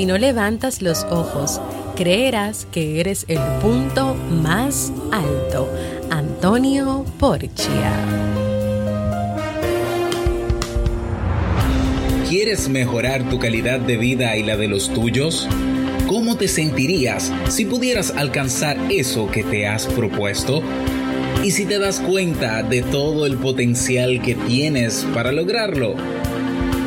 Si 0.00 0.06
no 0.06 0.16
levantas 0.16 0.80
los 0.80 1.04
ojos, 1.10 1.60
creerás 1.94 2.66
que 2.72 3.00
eres 3.00 3.26
el 3.28 3.38
punto 3.60 4.14
más 4.14 4.90
alto. 5.12 5.70
Antonio 6.08 7.04
Porchia. 7.18 7.92
¿Quieres 12.30 12.70
mejorar 12.70 13.28
tu 13.28 13.38
calidad 13.38 13.78
de 13.78 13.98
vida 13.98 14.38
y 14.38 14.42
la 14.42 14.56
de 14.56 14.68
los 14.68 14.88
tuyos? 14.88 15.46
¿Cómo 16.08 16.38
te 16.38 16.48
sentirías 16.48 17.30
si 17.50 17.66
pudieras 17.66 18.10
alcanzar 18.16 18.78
eso 18.90 19.30
que 19.30 19.44
te 19.44 19.66
has 19.66 19.84
propuesto? 19.84 20.62
¿Y 21.44 21.50
si 21.50 21.66
te 21.66 21.78
das 21.78 22.00
cuenta 22.00 22.62
de 22.62 22.80
todo 22.80 23.26
el 23.26 23.36
potencial 23.36 24.22
que 24.22 24.34
tienes 24.34 25.06
para 25.12 25.30
lograrlo? 25.30 25.94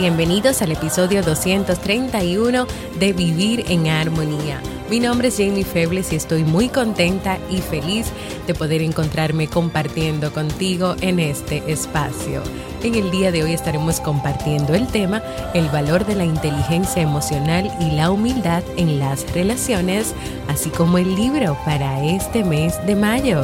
Bienvenidos 0.00 0.62
al 0.62 0.72
episodio 0.72 1.22
231 1.22 2.66
de 2.98 3.12
Vivir 3.12 3.66
en 3.68 3.86
Armonía. 3.88 4.62
Mi 4.88 4.98
nombre 4.98 5.28
es 5.28 5.36
Jamie 5.36 5.62
Febles 5.62 6.10
y 6.14 6.16
estoy 6.16 6.42
muy 6.42 6.70
contenta 6.70 7.36
y 7.50 7.58
feliz 7.58 8.06
de 8.46 8.54
poder 8.54 8.80
encontrarme 8.80 9.46
compartiendo 9.46 10.32
contigo 10.32 10.96
en 11.02 11.18
este 11.18 11.70
espacio. 11.70 12.42
En 12.82 12.94
el 12.94 13.10
día 13.10 13.30
de 13.30 13.42
hoy 13.42 13.52
estaremos 13.52 14.00
compartiendo 14.00 14.74
el 14.74 14.86
tema 14.86 15.22
El 15.52 15.68
valor 15.68 16.06
de 16.06 16.14
la 16.14 16.24
inteligencia 16.24 17.02
emocional 17.02 17.70
y 17.78 17.90
la 17.90 18.10
humildad 18.10 18.62
en 18.78 18.98
las 18.98 19.30
relaciones, 19.34 20.14
así 20.48 20.70
como 20.70 20.96
el 20.96 21.14
libro 21.14 21.58
para 21.66 22.02
este 22.02 22.42
mes 22.42 22.74
de 22.86 22.96
mayo. 22.96 23.42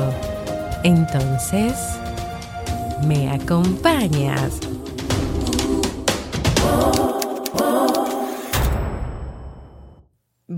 Entonces, 0.85 1.75
¿me 3.07 3.31
acompañas? 3.31 4.59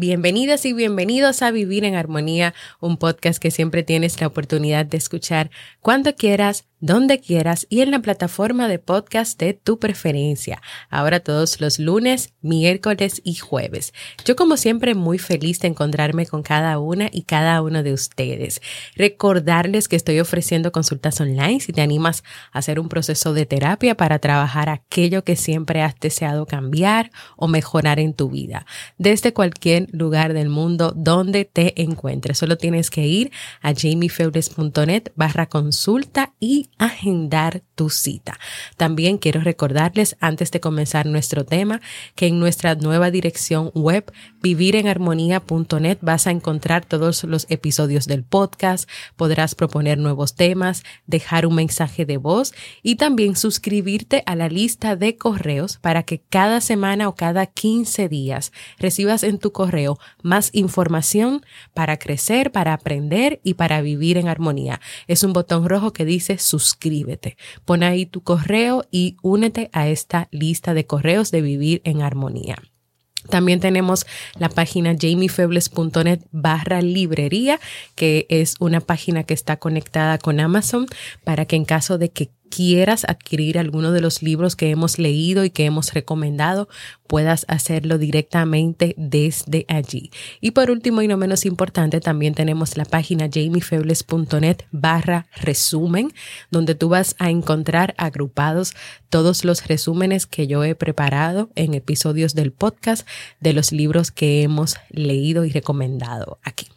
Bienvenidas 0.00 0.64
y 0.64 0.72
bienvenidos 0.72 1.42
a 1.42 1.50
Vivir 1.50 1.84
en 1.84 1.96
Armonía, 1.96 2.54
un 2.78 2.98
podcast 2.98 3.42
que 3.42 3.50
siempre 3.50 3.82
tienes 3.82 4.20
la 4.20 4.28
oportunidad 4.28 4.86
de 4.86 4.96
escuchar 4.96 5.50
cuando 5.80 6.14
quieras 6.14 6.67
donde 6.80 7.20
quieras 7.20 7.66
y 7.68 7.80
en 7.80 7.90
la 7.90 8.00
plataforma 8.00 8.68
de 8.68 8.78
podcast 8.78 9.38
de 9.38 9.54
tu 9.54 9.78
preferencia. 9.78 10.62
Ahora 10.90 11.20
todos 11.20 11.60
los 11.60 11.78
lunes, 11.78 12.32
miércoles 12.40 13.20
y 13.24 13.34
jueves. 13.34 13.92
Yo 14.24 14.36
como 14.36 14.56
siempre 14.56 14.94
muy 14.94 15.18
feliz 15.18 15.60
de 15.60 15.68
encontrarme 15.68 16.26
con 16.26 16.42
cada 16.42 16.78
una 16.78 17.08
y 17.12 17.22
cada 17.22 17.62
uno 17.62 17.82
de 17.82 17.92
ustedes. 17.92 18.60
Recordarles 18.94 19.88
que 19.88 19.96
estoy 19.96 20.20
ofreciendo 20.20 20.72
consultas 20.72 21.20
online 21.20 21.60
si 21.60 21.72
te 21.72 21.80
animas 21.80 22.22
a 22.52 22.58
hacer 22.60 22.80
un 22.80 22.88
proceso 22.88 23.32
de 23.32 23.46
terapia 23.46 23.96
para 23.96 24.18
trabajar 24.18 24.68
aquello 24.68 25.24
que 25.24 25.36
siempre 25.36 25.82
has 25.82 25.98
deseado 25.98 26.46
cambiar 26.46 27.10
o 27.36 27.48
mejorar 27.48 27.98
en 27.98 28.14
tu 28.14 28.30
vida. 28.30 28.66
Desde 28.98 29.32
cualquier 29.32 29.88
lugar 29.92 30.32
del 30.32 30.48
mundo 30.48 30.92
donde 30.96 31.44
te 31.44 31.80
encuentres. 31.82 32.38
Solo 32.38 32.56
tienes 32.56 32.90
que 32.90 33.06
ir 33.06 33.32
a 33.62 33.74
jamiefebles.net 33.74 35.12
barra 35.16 35.46
consulta 35.46 36.34
y 36.40 36.67
agendar 36.78 37.62
tu 37.74 37.90
cita. 37.90 38.38
También 38.76 39.18
quiero 39.18 39.40
recordarles 39.40 40.16
antes 40.20 40.50
de 40.50 40.60
comenzar 40.60 41.06
nuestro 41.06 41.44
tema 41.44 41.80
que 42.14 42.26
en 42.26 42.38
nuestra 42.38 42.74
nueva 42.74 43.10
dirección 43.10 43.70
web 43.74 44.12
vivirenarmonía.net 44.42 45.98
vas 46.00 46.26
a 46.26 46.30
encontrar 46.30 46.84
todos 46.84 47.24
los 47.24 47.46
episodios 47.48 48.06
del 48.06 48.24
podcast, 48.24 48.88
podrás 49.16 49.54
proponer 49.54 49.98
nuevos 49.98 50.34
temas, 50.34 50.84
dejar 51.06 51.46
un 51.46 51.54
mensaje 51.54 52.04
de 52.04 52.16
voz 52.16 52.52
y 52.82 52.96
también 52.96 53.36
suscribirte 53.36 54.22
a 54.26 54.36
la 54.36 54.48
lista 54.48 54.96
de 54.96 55.16
correos 55.16 55.78
para 55.78 56.02
que 56.02 56.20
cada 56.20 56.60
semana 56.60 57.08
o 57.08 57.14
cada 57.14 57.46
15 57.46 58.08
días 58.08 58.52
recibas 58.78 59.22
en 59.22 59.38
tu 59.38 59.52
correo 59.52 59.98
más 60.22 60.50
información 60.52 61.44
para 61.74 61.98
crecer, 61.98 62.52
para 62.52 62.72
aprender 62.72 63.40
y 63.42 63.54
para 63.54 63.80
vivir 63.80 64.18
en 64.18 64.28
armonía. 64.28 64.80
Es 65.06 65.22
un 65.22 65.32
botón 65.32 65.68
rojo 65.68 65.92
que 65.92 66.04
dice 66.04 66.38
suscríbete. 66.58 67.36
Pon 67.64 67.82
ahí 67.82 68.06
tu 68.06 68.22
correo 68.22 68.84
y 68.90 69.16
únete 69.22 69.70
a 69.72 69.88
esta 69.88 70.28
lista 70.30 70.74
de 70.74 70.86
correos 70.86 71.30
de 71.30 71.42
vivir 71.42 71.80
en 71.84 72.02
armonía. 72.02 72.56
También 73.28 73.60
tenemos 73.60 74.06
la 74.38 74.48
página 74.48 74.96
jamiefebles.net 74.98 76.20
barra 76.30 76.80
librería, 76.80 77.60
que 77.94 78.26
es 78.30 78.54
una 78.58 78.80
página 78.80 79.24
que 79.24 79.34
está 79.34 79.58
conectada 79.58 80.18
con 80.18 80.40
Amazon 80.40 80.86
para 81.24 81.44
que 81.44 81.56
en 81.56 81.64
caso 81.64 81.98
de 81.98 82.10
que 82.10 82.30
quieras 82.48 83.04
adquirir 83.08 83.58
alguno 83.58 83.92
de 83.92 84.00
los 84.00 84.22
libros 84.22 84.56
que 84.56 84.70
hemos 84.70 84.98
leído 84.98 85.44
y 85.44 85.50
que 85.50 85.64
hemos 85.64 85.92
recomendado, 85.94 86.68
puedas 87.06 87.44
hacerlo 87.48 87.98
directamente 87.98 88.94
desde 88.96 89.64
allí. 89.68 90.10
Y 90.40 90.52
por 90.52 90.70
último 90.70 91.02
y 91.02 91.08
no 91.08 91.16
menos 91.16 91.46
importante, 91.46 92.00
también 92.00 92.34
tenemos 92.34 92.76
la 92.76 92.84
página 92.84 93.28
jamiefebles.net 93.32 94.58
barra 94.70 95.26
resumen, 95.36 96.12
donde 96.50 96.74
tú 96.74 96.88
vas 96.90 97.16
a 97.18 97.30
encontrar 97.30 97.94
agrupados 97.98 98.74
todos 99.08 99.44
los 99.44 99.66
resúmenes 99.66 100.26
que 100.26 100.46
yo 100.46 100.64
he 100.64 100.74
preparado 100.74 101.50
en 101.54 101.74
episodios 101.74 102.34
del 102.34 102.52
podcast 102.52 103.08
de 103.40 103.52
los 103.52 103.72
libros 103.72 104.10
que 104.10 104.42
hemos 104.42 104.76
leído 104.90 105.44
y 105.44 105.50
recomendado 105.50 106.38
aquí. 106.42 106.68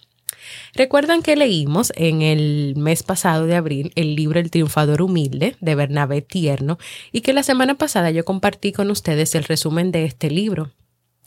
Recuerdan 0.74 1.22
que 1.22 1.36
leímos 1.36 1.92
en 1.96 2.22
el 2.22 2.76
mes 2.78 3.04
pasado 3.04 3.46
de 3.46 3.56
abril 3.56 3.92
el 3.96 4.16
libro 4.16 4.40
El 4.40 4.52
triunfador 4.52 5.02
humilde 5.02 5.56
de 5.60 5.76
Bernabé 5.76 6.22
Tierno 6.22 6.78
y 7.12 7.22
que 7.22 7.34
la 7.34 7.44
semana 7.44 7.76
pasada 7.76 8.12
yo 8.12 8.26
compartí 8.26 8.72
con 8.72 8.92
ustedes 8.92 9.36
el 9.36 9.44
resumen 9.44 9.92
de 9.92 10.06
este 10.06 10.30
libro. 10.30 10.72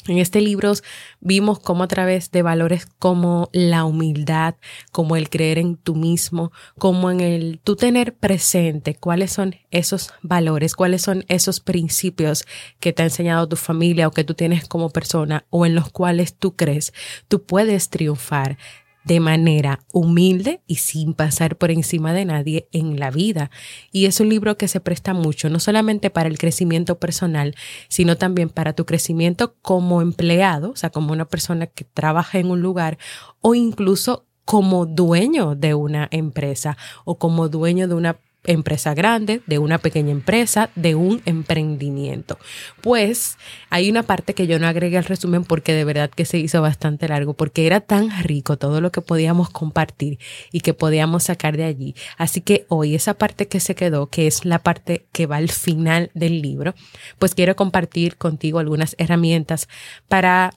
En 0.07 0.19
este 0.19 0.43
libro 0.43 0.75
vimos 1.21 1.61
cómo 1.61 1.85
a 1.85 1.89
través 1.89 2.31
de 2.31 2.43
valores 2.43 2.87
como 2.99 3.49
la 3.53 3.85
humildad, 3.85 4.55
como 4.93 5.17
el 5.17 5.31
creer 5.31 5.57
en 5.57 5.77
tú 5.77 5.95
mismo, 5.95 6.53
como 6.79 7.11
en 7.11 7.21
el 7.21 7.59
tú 7.65 7.75
tener 7.75 8.15
presente 8.15 8.95
cuáles 8.95 9.33
son 9.33 9.57
esos 9.71 10.13
valores, 10.21 10.75
cuáles 10.75 11.01
son 11.01 11.25
esos 11.29 11.61
principios 11.61 12.45
que 12.81 12.93
te 12.93 13.03
ha 13.03 13.07
enseñado 13.07 13.49
tu 13.49 13.57
familia 13.57 14.07
o 14.07 14.11
que 14.11 14.25
tú 14.25 14.35
tienes 14.35 14.69
como 14.69 14.91
persona 14.91 15.47
o 15.49 15.65
en 15.65 15.75
los 15.75 15.91
cuales 15.91 16.35
tú 16.35 16.55
crees, 16.55 16.93
tú 17.29 17.43
puedes 17.43 17.89
triunfar 17.89 18.59
de 19.05 19.21
manera 19.21 19.81
humilde 19.93 20.61
y 20.67 20.77
sin 20.77 21.15
pasar 21.15 21.57
por 21.57 21.71
encima 21.71 22.13
de 22.13 22.25
nadie 22.25 22.69
en 22.73 22.99
la 22.99 23.11
vida. 23.11 23.51
Y 23.93 24.07
es 24.07 24.21
un 24.21 24.29
libro 24.29 24.57
que 24.57 24.69
se 24.69 24.81
presta 24.81 25.15
mucho, 25.15 25.51
no 25.51 25.61
solamente 25.61 26.11
para 26.11 26.29
el 26.29 26.39
crecimiento 26.39 26.99
personal, 26.99 27.55
sino 27.89 28.17
también 28.17 28.49
para 28.49 28.73
tu 28.73 28.87
crecimiento 28.87 29.55
como 29.63 30.03
empleado, 30.03 30.71
o 30.71 30.77
sea, 30.77 30.91
como 30.91 31.13
una 31.13 31.27
persona 31.27 31.67
que 31.67 31.85
trabaja 31.85 32.39
en 32.39 32.51
un 32.51 32.61
lugar 32.61 32.99
o 33.41 33.55
incluso 33.55 34.27
como 34.45 34.87
dueño 34.87 35.55
de 35.55 35.75
una 35.75 36.09
empresa 36.11 36.77
o 37.05 37.19
como 37.19 37.49
dueño 37.49 37.89
de 37.89 37.95
una 37.95 38.19
empresa 38.45 38.95
grande, 38.95 39.41
de 39.47 39.59
una 39.59 39.79
pequeña 39.79 40.11
empresa, 40.11 40.71
de 40.75 40.95
un 40.95 41.23
emprendimiento. 41.25 42.39
Pues 42.81 43.39
hay 43.71 43.91
una 43.91 44.03
parte 44.03 44.35
que 44.35 44.47
yo 44.47 44.59
no 44.59 44.67
agregué 44.67 44.99
al 44.99 45.05
resumen 45.05 45.45
porque 45.45 45.73
de 45.73 45.85
verdad 45.85 46.11
que 46.11 46.25
se 46.25 46.39
hizo 46.39 46.61
bastante 46.63 47.09
largo, 47.09 47.35
porque 47.35 47.67
era 47.67 47.81
tan 47.81 48.11
rico 48.23 48.57
todo 48.57 48.81
lo 48.81 48.93
que 48.93 49.01
podíamos 49.01 49.51
compartir 49.51 50.19
y 50.53 50.61
que 50.61 50.75
podíamos 50.75 51.25
sacar 51.25 51.57
de 51.57 51.65
allí. 51.65 51.95
Así 52.19 52.41
que 52.41 52.67
hoy 52.69 52.95
esa 52.95 53.15
parte 53.15 53.49
que 53.49 53.61
se 53.61 53.75
quedó, 53.75 54.09
que 54.09 54.27
es 54.27 54.45
la 54.45 54.61
parte 54.61 55.07
que 55.13 55.27
va 55.27 55.37
al 55.37 55.51
final 55.51 56.11
del 56.15 56.43
libro, 56.43 56.75
pues 57.19 57.35
quiero 57.35 57.57
compartir 57.57 58.17
contigo 58.17 58.59
algunas 58.59 58.95
herramientas 58.99 59.69
para 60.09 60.53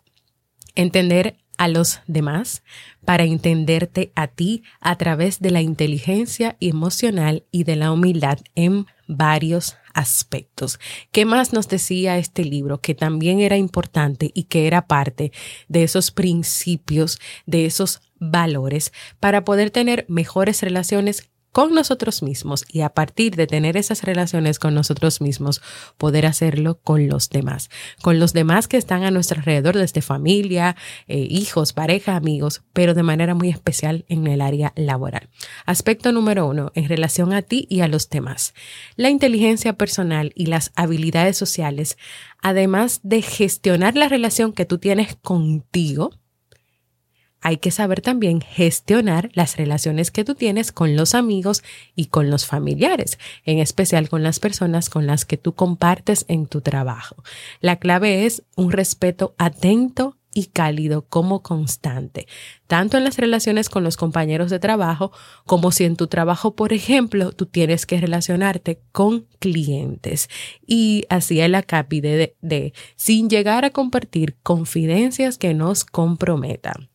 entender 0.75 1.37
a 1.57 1.67
los 1.67 2.01
demás 2.07 2.63
para 3.05 3.23
entenderte 3.23 4.11
a 4.15 4.27
ti 4.27 4.63
a 4.79 4.97
través 4.97 5.39
de 5.39 5.51
la 5.51 5.61
inteligencia 5.61 6.55
emocional 6.59 7.43
y 7.51 7.63
de 7.63 7.75
la 7.75 7.91
humildad 7.91 8.39
en 8.55 8.85
varios 9.07 9.77
aspectos. 9.93 10.79
¿Qué 11.11 11.25
más 11.25 11.53
nos 11.53 11.67
decía 11.67 12.17
este 12.17 12.43
libro? 12.43 12.81
Que 12.81 12.93
también 12.93 13.39
era 13.39 13.57
importante 13.57 14.31
y 14.33 14.43
que 14.43 14.67
era 14.67 14.87
parte 14.87 15.31
de 15.67 15.83
esos 15.83 16.11
principios, 16.11 17.19
de 17.45 17.65
esos 17.65 18.01
valores 18.19 18.93
para 19.19 19.43
poder 19.43 19.71
tener 19.71 20.05
mejores 20.07 20.61
relaciones 20.61 21.29
con 21.57 21.73
nosotros 21.73 22.21
mismos 22.21 22.65
y 22.71 22.81
a 22.81 22.89
partir 22.89 23.35
de 23.35 23.47
tener 23.47 23.77
esas 23.77 24.03
relaciones 24.03 24.59
con 24.59 24.75
nosotros 24.75 25.21
mismos, 25.21 25.63
poder 25.97 26.27
hacerlo 26.27 26.79
con 26.83 27.07
los 27.07 27.31
demás, 27.31 27.71
con 28.03 28.19
los 28.19 28.31
demás 28.31 28.67
que 28.67 28.77
están 28.77 29.03
a 29.03 29.09
nuestro 29.09 29.39
alrededor, 29.39 29.75
desde 29.75 30.03
familia, 30.03 30.75
eh, 31.07 31.17
hijos, 31.17 31.73
pareja, 31.73 32.15
amigos, 32.15 32.61
pero 32.73 32.93
de 32.93 33.01
manera 33.01 33.33
muy 33.33 33.49
especial 33.49 34.05
en 34.07 34.27
el 34.27 34.41
área 34.41 34.71
laboral. 34.75 35.29
Aspecto 35.65 36.11
número 36.11 36.45
uno, 36.45 36.71
en 36.75 36.87
relación 36.87 37.33
a 37.33 37.41
ti 37.41 37.65
y 37.71 37.79
a 37.79 37.87
los 37.87 38.07
demás. 38.11 38.53
La 38.95 39.09
inteligencia 39.09 39.73
personal 39.73 40.33
y 40.35 40.45
las 40.45 40.71
habilidades 40.75 41.37
sociales, 41.37 41.97
además 42.39 42.99
de 43.01 43.23
gestionar 43.23 43.95
la 43.95 44.09
relación 44.09 44.53
que 44.53 44.65
tú 44.65 44.77
tienes 44.77 45.15
contigo, 45.23 46.11
hay 47.41 47.57
que 47.57 47.71
saber 47.71 48.01
también 48.01 48.41
gestionar 48.41 49.29
las 49.33 49.57
relaciones 49.57 50.11
que 50.11 50.23
tú 50.23 50.35
tienes 50.35 50.71
con 50.71 50.95
los 50.95 51.15
amigos 51.15 51.63
y 51.95 52.07
con 52.07 52.29
los 52.29 52.45
familiares, 52.45 53.19
en 53.45 53.59
especial 53.59 54.09
con 54.09 54.23
las 54.23 54.39
personas 54.39 54.89
con 54.89 55.07
las 55.07 55.25
que 55.25 55.37
tú 55.37 55.53
compartes 55.53 56.25
en 56.27 56.47
tu 56.47 56.61
trabajo. 56.61 57.23
La 57.61 57.77
clave 57.77 58.25
es 58.25 58.43
un 58.55 58.71
respeto 58.71 59.35
atento 59.37 60.17
y 60.33 60.45
cálido 60.47 61.07
como 61.07 61.41
constante, 61.41 62.27
tanto 62.67 62.97
en 62.97 63.03
las 63.03 63.17
relaciones 63.17 63.69
con 63.69 63.83
los 63.83 63.97
compañeros 63.97 64.51
de 64.51 64.59
trabajo 64.59 65.11
como 65.45 65.71
si 65.71 65.83
en 65.83 65.95
tu 65.95 66.05
trabajo, 66.05 66.55
por 66.55 66.73
ejemplo, 66.73 67.31
tú 67.31 67.47
tienes 67.47 67.87
que 67.87 67.99
relacionarte 67.99 68.79
con 68.91 69.25
clientes. 69.39 70.29
Y 70.65 71.05
así 71.09 71.39
es 71.39 71.49
la 71.49 71.63
capi 71.63 72.01
de, 72.01 72.35
de 72.41 72.73
sin 72.95 73.31
llegar 73.31 73.65
a 73.65 73.71
compartir 73.71 74.35
confidencias 74.43 75.39
que 75.39 75.55
nos 75.55 75.85
comprometan. 75.85 76.89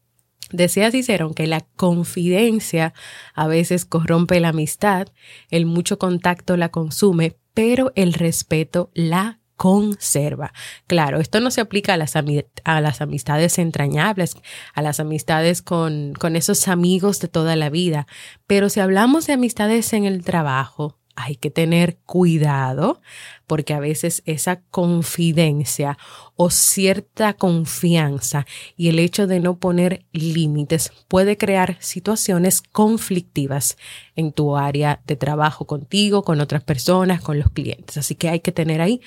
Decía 0.52 0.90
Cicerón 0.90 1.34
que 1.34 1.46
la 1.46 1.62
confidencia 1.76 2.94
a 3.34 3.46
veces 3.46 3.84
corrompe 3.84 4.40
la 4.40 4.49
amistad, 4.49 5.08
el 5.50 5.66
mucho 5.66 5.99
contacto 5.99 6.56
la 6.56 6.70
consume, 6.70 7.37
pero 7.54 7.93
el 7.96 8.12
respeto 8.12 8.90
la 8.94 9.40
conserva. 9.56 10.52
Claro, 10.87 11.20
esto 11.20 11.40
no 11.40 11.50
se 11.50 11.60
aplica 11.60 11.94
a 11.94 11.96
las, 11.96 12.14
a 12.16 12.81
las 12.81 13.00
amistades 13.00 13.58
entrañables, 13.58 14.37
a 14.75 14.82
las 14.82 14.99
amistades 14.99 15.62
con, 15.62 16.14
con 16.14 16.37
esos 16.37 16.69
amigos 16.69 17.20
de 17.20 17.28
toda 17.28 17.55
la 17.55 17.70
vida, 17.70 18.06
pero 18.46 18.69
si 18.69 18.81
hablamos 18.81 19.26
de 19.26 19.34
amistades 19.34 19.93
en 19.93 20.05
el 20.05 20.25
trabajo, 20.25 20.98
hay 21.16 21.36
que 21.36 21.50
tener 21.50 21.98
cuidado 21.98 23.00
porque 23.46 23.74
a 23.74 23.80
veces 23.80 24.22
esa 24.24 24.60
confidencia 24.70 25.98
o 26.36 26.50
cierta 26.50 27.34
confianza 27.34 28.46
y 28.76 28.88
el 28.88 28.98
hecho 28.98 29.26
de 29.26 29.40
no 29.40 29.58
poner 29.58 30.06
límites 30.12 30.92
puede 31.08 31.36
crear 31.36 31.76
situaciones 31.80 32.62
conflictivas 32.62 33.76
en 34.16 34.32
tu 34.32 34.56
área 34.56 35.02
de 35.06 35.16
trabajo 35.16 35.66
contigo, 35.66 36.22
con 36.22 36.40
otras 36.40 36.64
personas, 36.64 37.20
con 37.20 37.38
los 37.38 37.50
clientes. 37.50 37.96
Así 37.96 38.14
que 38.14 38.28
hay 38.28 38.40
que 38.40 38.52
tener 38.52 38.80
ahí 38.80 39.00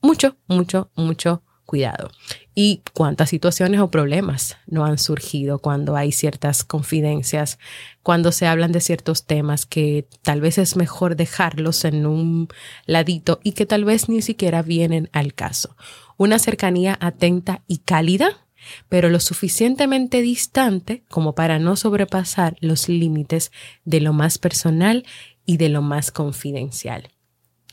mucho, 0.00 0.36
mucho, 0.48 0.90
mucho 0.96 1.42
cuidado. 1.72 2.10
Y 2.54 2.82
cuántas 2.92 3.30
situaciones 3.30 3.80
o 3.80 3.90
problemas 3.90 4.58
no 4.66 4.84
han 4.84 4.98
surgido 4.98 5.58
cuando 5.58 5.96
hay 5.96 6.12
ciertas 6.12 6.64
confidencias, 6.64 7.58
cuando 8.02 8.30
se 8.30 8.46
hablan 8.46 8.72
de 8.72 8.82
ciertos 8.82 9.24
temas 9.24 9.64
que 9.64 10.06
tal 10.20 10.42
vez 10.42 10.58
es 10.58 10.76
mejor 10.76 11.16
dejarlos 11.16 11.86
en 11.86 12.04
un 12.04 12.48
ladito 12.84 13.40
y 13.42 13.52
que 13.52 13.64
tal 13.64 13.86
vez 13.86 14.10
ni 14.10 14.20
siquiera 14.20 14.60
vienen 14.60 15.08
al 15.14 15.32
caso. 15.32 15.74
Una 16.18 16.38
cercanía 16.38 16.98
atenta 17.00 17.62
y 17.66 17.78
cálida, 17.78 18.46
pero 18.90 19.08
lo 19.08 19.18
suficientemente 19.18 20.20
distante 20.20 21.04
como 21.08 21.34
para 21.34 21.58
no 21.58 21.76
sobrepasar 21.76 22.58
los 22.60 22.90
límites 22.90 23.50
de 23.86 24.02
lo 24.02 24.12
más 24.12 24.36
personal 24.36 25.06
y 25.46 25.56
de 25.56 25.70
lo 25.70 25.80
más 25.80 26.10
confidencial. 26.10 27.08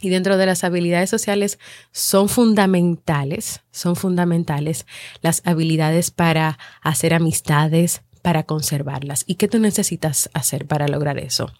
Y 0.01 0.10
dentro 0.10 0.38
de 0.38 0.46
las 0.46 0.63
habilidades 0.63 1.10
sociales 1.10 1.60
son 1.92 2.30
fundamentales, 2.30 3.62
son 3.72 3.96
fundamentales 3.96 4.86
las 5.22 5.42
habilidades 5.46 6.12
para 6.12 6.57
hacer 6.81 7.13
amistades, 7.13 8.01
para 8.22 8.44
conservarlas. 8.44 9.24
¿Y 9.28 9.36
qué 9.36 9.48
tú 9.48 9.60
necesitas 9.60 10.30
hacer 10.34 10.68
para 10.68 10.88
lograr 10.88 11.18
eso? 11.18 11.51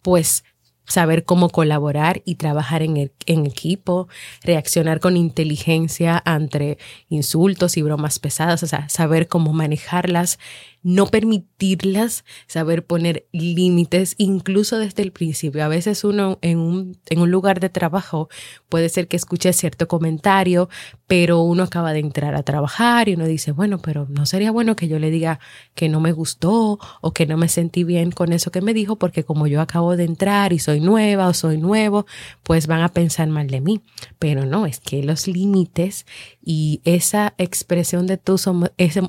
Pues 0.00 0.44
saber 0.86 1.24
cómo 1.24 1.48
colaborar 1.50 2.22
y 2.24 2.36
trabajar 2.36 2.82
en, 2.82 3.12
en, 3.26 3.46
equipo, 3.46 4.08
reaccionar 4.42 5.00
con 5.00 5.16
inteligencia 5.16 6.20
ante 6.24 6.78
insultos 7.08 7.76
y 7.76 7.82
bromas 7.82 8.18
pesadas, 8.18 8.62
o 8.62 8.66
sea, 8.66 8.88
saber 8.88 9.28
cómo 9.28 9.52
manejarlas, 9.52 10.38
no 10.82 11.06
permitirlas, 11.06 12.24
saber 12.46 12.84
poner 12.84 13.26
límites, 13.32 14.14
incluso 14.18 14.78
desde 14.78 15.02
el 15.02 15.12
principio. 15.12 15.64
A 15.64 15.68
veces 15.68 16.04
uno 16.04 16.38
en 16.42 16.58
un, 16.58 16.98
en 17.08 17.20
un 17.20 17.30
lugar 17.30 17.60
de 17.60 17.68
trabajo 17.68 18.28
puede 18.68 18.88
ser 18.88 19.08
que 19.08 19.16
escuche 19.16 19.52
cierto 19.52 19.88
comentario, 19.88 20.68
pero 21.06 21.42
uno 21.42 21.62
acaba 21.62 21.92
de 21.92 22.00
entrar 22.00 22.34
a 22.34 22.42
trabajar 22.42 23.08
y 23.08 23.14
uno 23.14 23.26
dice, 23.26 23.52
bueno, 23.52 23.78
pero 23.78 24.06
no 24.08 24.26
sería 24.26 24.50
bueno 24.50 24.76
que 24.76 24.88
yo 24.88 24.98
le 24.98 25.10
diga 25.10 25.38
que 25.74 25.88
no 25.88 26.00
me 26.00 26.12
gustó 26.12 26.78
o 27.00 27.12
que 27.12 27.26
no 27.26 27.36
me 27.36 27.48
sentí 27.48 27.84
bien 27.84 28.10
con 28.10 28.32
eso 28.32 28.50
que 28.50 28.60
me 28.60 28.74
dijo, 28.74 28.96
porque 28.96 29.24
como 29.24 29.46
yo 29.46 29.60
acabo 29.60 29.96
de 29.96 30.04
entrar 30.04 30.52
y 30.52 30.58
soy 30.58 30.80
nueva 30.80 31.28
o 31.28 31.34
soy 31.34 31.58
nuevo, 31.58 32.06
pues 32.42 32.66
van 32.66 32.82
a 32.82 32.88
pensar 32.88 33.28
mal 33.28 33.48
de 33.48 33.60
mí. 33.60 33.82
Pero 34.18 34.46
no, 34.46 34.66
es 34.66 34.80
que 34.80 35.02
los 35.02 35.28
límites 35.28 36.06
y 36.44 36.80
esa 36.84 37.34
expresión 37.38 38.06
de 38.06 38.18
tus 38.18 38.48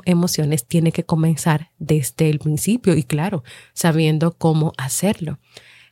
emociones 0.06 0.66
tiene 0.66 0.92
que 0.92 1.04
comenzar 1.04 1.72
desde 1.80 2.30
el 2.30 2.40
principio 2.40 2.96
y 2.96 3.04
claro, 3.04 3.44
sabiendo 3.74 4.38
cómo 4.38 4.74
hacerlo. 4.78 5.40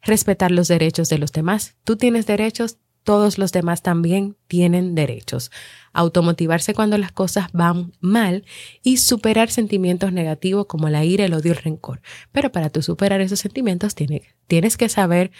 Respetar 0.03 0.51
los 0.51 0.67
derechos 0.67 1.09
de 1.09 1.17
los 1.17 1.31
demás. 1.31 1.75
Tú 1.83 1.95
tienes 1.95 2.25
derechos, 2.27 2.77
todos 3.03 3.39
los 3.39 3.51
demás 3.51 3.81
también 3.81 4.35
tienen 4.47 4.93
derechos. 4.93 5.51
Automotivarse 5.93 6.75
cuando 6.75 6.97
las 6.97 7.11
cosas 7.11 7.51
van 7.51 7.93
mal 7.99 8.45
y 8.83 8.97
superar 8.97 9.49
sentimientos 9.49 10.13
negativos 10.13 10.67
como 10.67 10.89
la 10.89 11.03
ira, 11.03 11.25
el 11.25 11.33
odio, 11.33 11.51
el 11.53 11.57
rencor. 11.57 12.01
Pero 12.31 12.51
para 12.51 12.69
tú 12.69 12.83
superar 12.83 13.21
esos 13.21 13.39
sentimientos 13.39 13.95
tienes, 13.95 14.23
tienes 14.47 14.77
que 14.77 14.89
saber 14.89 15.31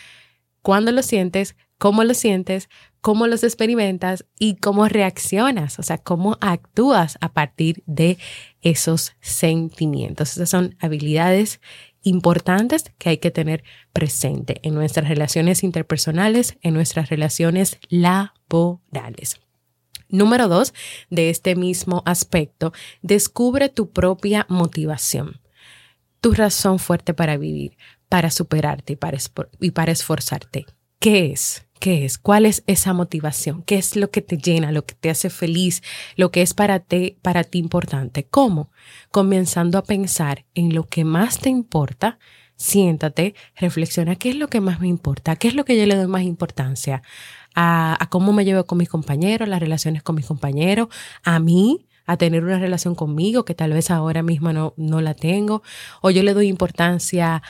cuándo 0.62 0.91
lo 0.91 1.03
sientes, 1.03 1.55
cómo 1.77 2.03
lo 2.03 2.13
sientes, 2.13 2.70
cómo 3.01 3.27
los 3.27 3.43
experimentas 3.43 4.25
y 4.39 4.55
cómo 4.55 4.88
reaccionas, 4.88 5.79
o 5.79 5.84
sea, 5.84 5.98
cómo 5.98 6.38
actúas 6.39 7.17
a 7.20 7.34
partir 7.34 7.84
de 7.88 8.17
esos 8.62 9.13
sentimientos. 9.20 10.34
Esas 10.34 10.50
son 10.50 10.75
habilidades 10.79 11.60
importantes 12.03 12.86
que 12.98 13.10
hay 13.10 13.17
que 13.17 13.31
tener 13.31 13.63
presente 13.91 14.60
en 14.63 14.75
nuestras 14.75 15.08
relaciones 15.08 15.63
interpersonales, 15.63 16.58
en 16.62 16.74
nuestras 16.74 17.10
relaciones 17.10 17.79
laborales. 17.89 19.39
Número 20.10 20.48
dos, 20.48 20.74
de 21.10 21.29
este 21.29 21.55
mismo 21.55 22.03
aspecto, 22.05 22.74
descubre 23.01 23.70
tu 23.70 23.91
propia 23.91 24.46
motivación, 24.50 25.41
tu 26.20 26.34
razón 26.34 26.79
fuerte 26.79 27.13
para 27.13 27.38
vivir, 27.38 27.77
para 28.10 28.29
superarte 28.29 28.93
y 28.93 28.96
para, 28.98 29.17
para 29.74 29.91
esforzarte. 29.91 30.65
¿Qué 31.00 31.31
es? 31.31 31.65
¿Qué 31.81 32.05
es? 32.05 32.19
¿Cuál 32.19 32.45
es 32.45 32.63
esa 32.67 32.93
motivación? 32.93 33.63
¿Qué 33.63 33.73
es 33.73 33.95
lo 33.95 34.11
que 34.11 34.21
te 34.21 34.38
llena, 34.38 34.71
lo 34.71 34.85
que 34.85 34.93
te 34.93 35.09
hace 35.09 35.31
feliz, 35.31 35.81
lo 36.15 36.29
que 36.29 36.43
es 36.43 36.53
para 36.53 36.79
ti, 36.79 37.17
para 37.23 37.43
ti 37.43 37.57
importante? 37.57 38.23
¿Cómo? 38.23 38.69
Comenzando 39.09 39.79
a 39.79 39.83
pensar 39.83 40.45
en 40.53 40.75
lo 40.75 40.83
que 40.83 41.05
más 41.05 41.39
te 41.39 41.50
importa, 41.50 42.19
siéntate, 42.55 43.33
reflexiona 43.55 44.15
qué 44.15 44.29
es 44.29 44.35
lo 44.35 44.47
que 44.47 44.61
más 44.61 44.79
me 44.79 44.89
importa, 44.89 45.35
qué 45.38 45.47
es 45.47 45.55
lo 45.55 45.65
que 45.65 45.75
yo 45.75 45.88
le 45.88 45.95
doy 45.95 46.05
más 46.05 46.21
importancia, 46.21 47.01
a, 47.55 47.97
a 48.00 48.09
cómo 48.11 48.31
me 48.31 48.45
llevo 48.45 48.63
con 48.65 48.77
mis 48.77 48.88
compañeros, 48.88 49.50
las 49.50 49.59
relaciones 49.59 50.03
con 50.03 50.15
mis 50.15 50.27
compañeros, 50.27 50.88
a 51.23 51.39
mí, 51.39 51.88
a 52.05 52.15
tener 52.15 52.43
una 52.43 52.59
relación 52.59 52.93
conmigo 52.93 53.43
que 53.43 53.55
tal 53.55 53.73
vez 53.73 53.89
ahora 53.89 54.21
mismo 54.21 54.53
no, 54.53 54.75
no 54.77 55.01
la 55.01 55.15
tengo, 55.15 55.63
o 56.01 56.11
yo 56.11 56.21
le 56.21 56.35
doy 56.35 56.47
importancia 56.47 57.41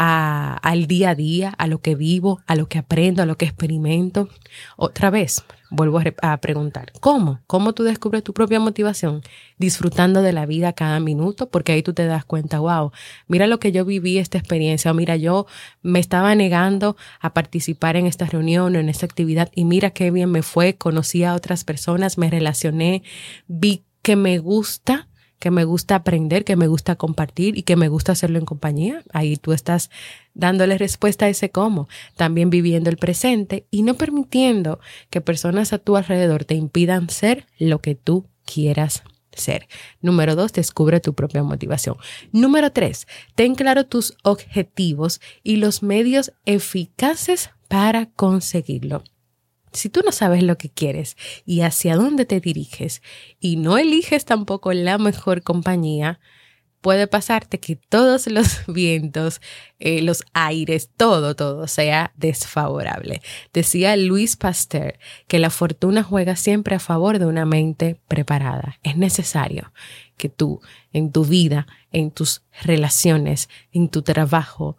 al 0.00 0.86
día 0.86 1.10
a 1.10 1.14
día, 1.16 1.52
a 1.58 1.66
lo 1.66 1.80
que 1.80 1.96
vivo, 1.96 2.40
a 2.46 2.54
lo 2.54 2.68
que 2.68 2.78
aprendo, 2.78 3.20
a 3.20 3.26
lo 3.26 3.36
que 3.36 3.46
experimento. 3.46 4.28
Otra 4.76 5.10
vez, 5.10 5.44
vuelvo 5.70 6.00
a, 6.22 6.36
preguntar, 6.36 6.92
¿cómo? 7.00 7.40
¿Cómo 7.48 7.72
tú 7.72 7.82
descubres 7.82 8.22
tu 8.22 8.32
propia 8.32 8.60
motivación? 8.60 9.22
Disfrutando 9.58 10.22
de 10.22 10.32
la 10.32 10.46
vida 10.46 10.72
cada 10.72 11.00
minuto, 11.00 11.50
porque 11.50 11.72
ahí 11.72 11.82
tú 11.82 11.94
te 11.94 12.06
das 12.06 12.24
cuenta, 12.24 12.60
wow, 12.60 12.92
mira 13.26 13.48
lo 13.48 13.58
que 13.58 13.72
yo 13.72 13.84
viví 13.84 14.18
esta 14.18 14.38
experiencia, 14.38 14.92
o 14.92 14.94
mira, 14.94 15.16
yo 15.16 15.46
me 15.82 15.98
estaba 15.98 16.32
negando 16.36 16.96
a 17.20 17.34
participar 17.34 17.96
en 17.96 18.06
esta 18.06 18.26
reunión 18.26 18.76
o 18.76 18.78
en 18.78 18.88
esta 18.88 19.04
actividad 19.04 19.50
y 19.52 19.64
mira 19.64 19.90
qué 19.90 20.12
bien 20.12 20.30
me 20.30 20.42
fue, 20.42 20.76
conocí 20.76 21.24
a 21.24 21.34
otras 21.34 21.64
personas, 21.64 22.18
me 22.18 22.30
relacioné, 22.30 23.02
vi 23.48 23.82
que 24.02 24.14
me 24.14 24.38
gusta 24.38 25.08
que 25.38 25.50
me 25.50 25.64
gusta 25.64 25.96
aprender, 25.96 26.44
que 26.44 26.56
me 26.56 26.66
gusta 26.66 26.96
compartir 26.96 27.56
y 27.56 27.62
que 27.62 27.76
me 27.76 27.88
gusta 27.88 28.12
hacerlo 28.12 28.38
en 28.38 28.44
compañía. 28.44 29.02
Ahí 29.12 29.36
tú 29.36 29.52
estás 29.52 29.90
dándole 30.34 30.78
respuesta 30.78 31.26
a 31.26 31.28
ese 31.28 31.50
cómo. 31.50 31.88
También 32.16 32.50
viviendo 32.50 32.90
el 32.90 32.96
presente 32.96 33.66
y 33.70 33.82
no 33.82 33.94
permitiendo 33.94 34.80
que 35.10 35.20
personas 35.20 35.72
a 35.72 35.78
tu 35.78 35.96
alrededor 35.96 36.44
te 36.44 36.54
impidan 36.54 37.08
ser 37.08 37.46
lo 37.58 37.80
que 37.80 37.94
tú 37.94 38.26
quieras 38.44 39.02
ser. 39.32 39.68
Número 40.00 40.34
dos, 40.34 40.52
descubre 40.52 41.00
tu 41.00 41.14
propia 41.14 41.42
motivación. 41.42 41.96
Número 42.32 42.72
tres, 42.72 43.06
ten 43.34 43.54
claro 43.54 43.86
tus 43.86 44.16
objetivos 44.24 45.20
y 45.42 45.56
los 45.56 45.82
medios 45.82 46.32
eficaces 46.44 47.50
para 47.68 48.06
conseguirlo. 48.06 49.04
Si 49.72 49.88
tú 49.88 50.00
no 50.04 50.12
sabes 50.12 50.42
lo 50.42 50.58
que 50.58 50.70
quieres 50.70 51.16
y 51.44 51.60
hacia 51.60 51.96
dónde 51.96 52.24
te 52.24 52.40
diriges 52.40 53.02
y 53.40 53.56
no 53.56 53.78
eliges 53.78 54.24
tampoco 54.24 54.72
la 54.72 54.98
mejor 54.98 55.42
compañía, 55.42 56.20
puede 56.80 57.06
pasarte 57.06 57.58
que 57.60 57.76
todos 57.76 58.26
los 58.30 58.64
vientos, 58.66 59.40
eh, 59.78 60.02
los 60.02 60.24
aires, 60.32 60.90
todo, 60.96 61.34
todo 61.34 61.66
sea 61.66 62.12
desfavorable. 62.16 63.20
Decía 63.52 63.96
Luis 63.96 64.36
Pasteur 64.36 64.98
que 65.26 65.38
la 65.38 65.50
fortuna 65.50 66.02
juega 66.02 66.36
siempre 66.36 66.76
a 66.76 66.80
favor 66.80 67.18
de 67.18 67.26
una 67.26 67.44
mente 67.44 68.00
preparada. 68.08 68.78
Es 68.82 68.96
necesario 68.96 69.72
que 70.16 70.28
tú 70.28 70.60
en 70.92 71.12
tu 71.12 71.24
vida, 71.24 71.66
en 71.92 72.10
tus 72.10 72.42
relaciones, 72.62 73.48
en 73.72 73.88
tu 73.88 74.02
trabajo, 74.02 74.76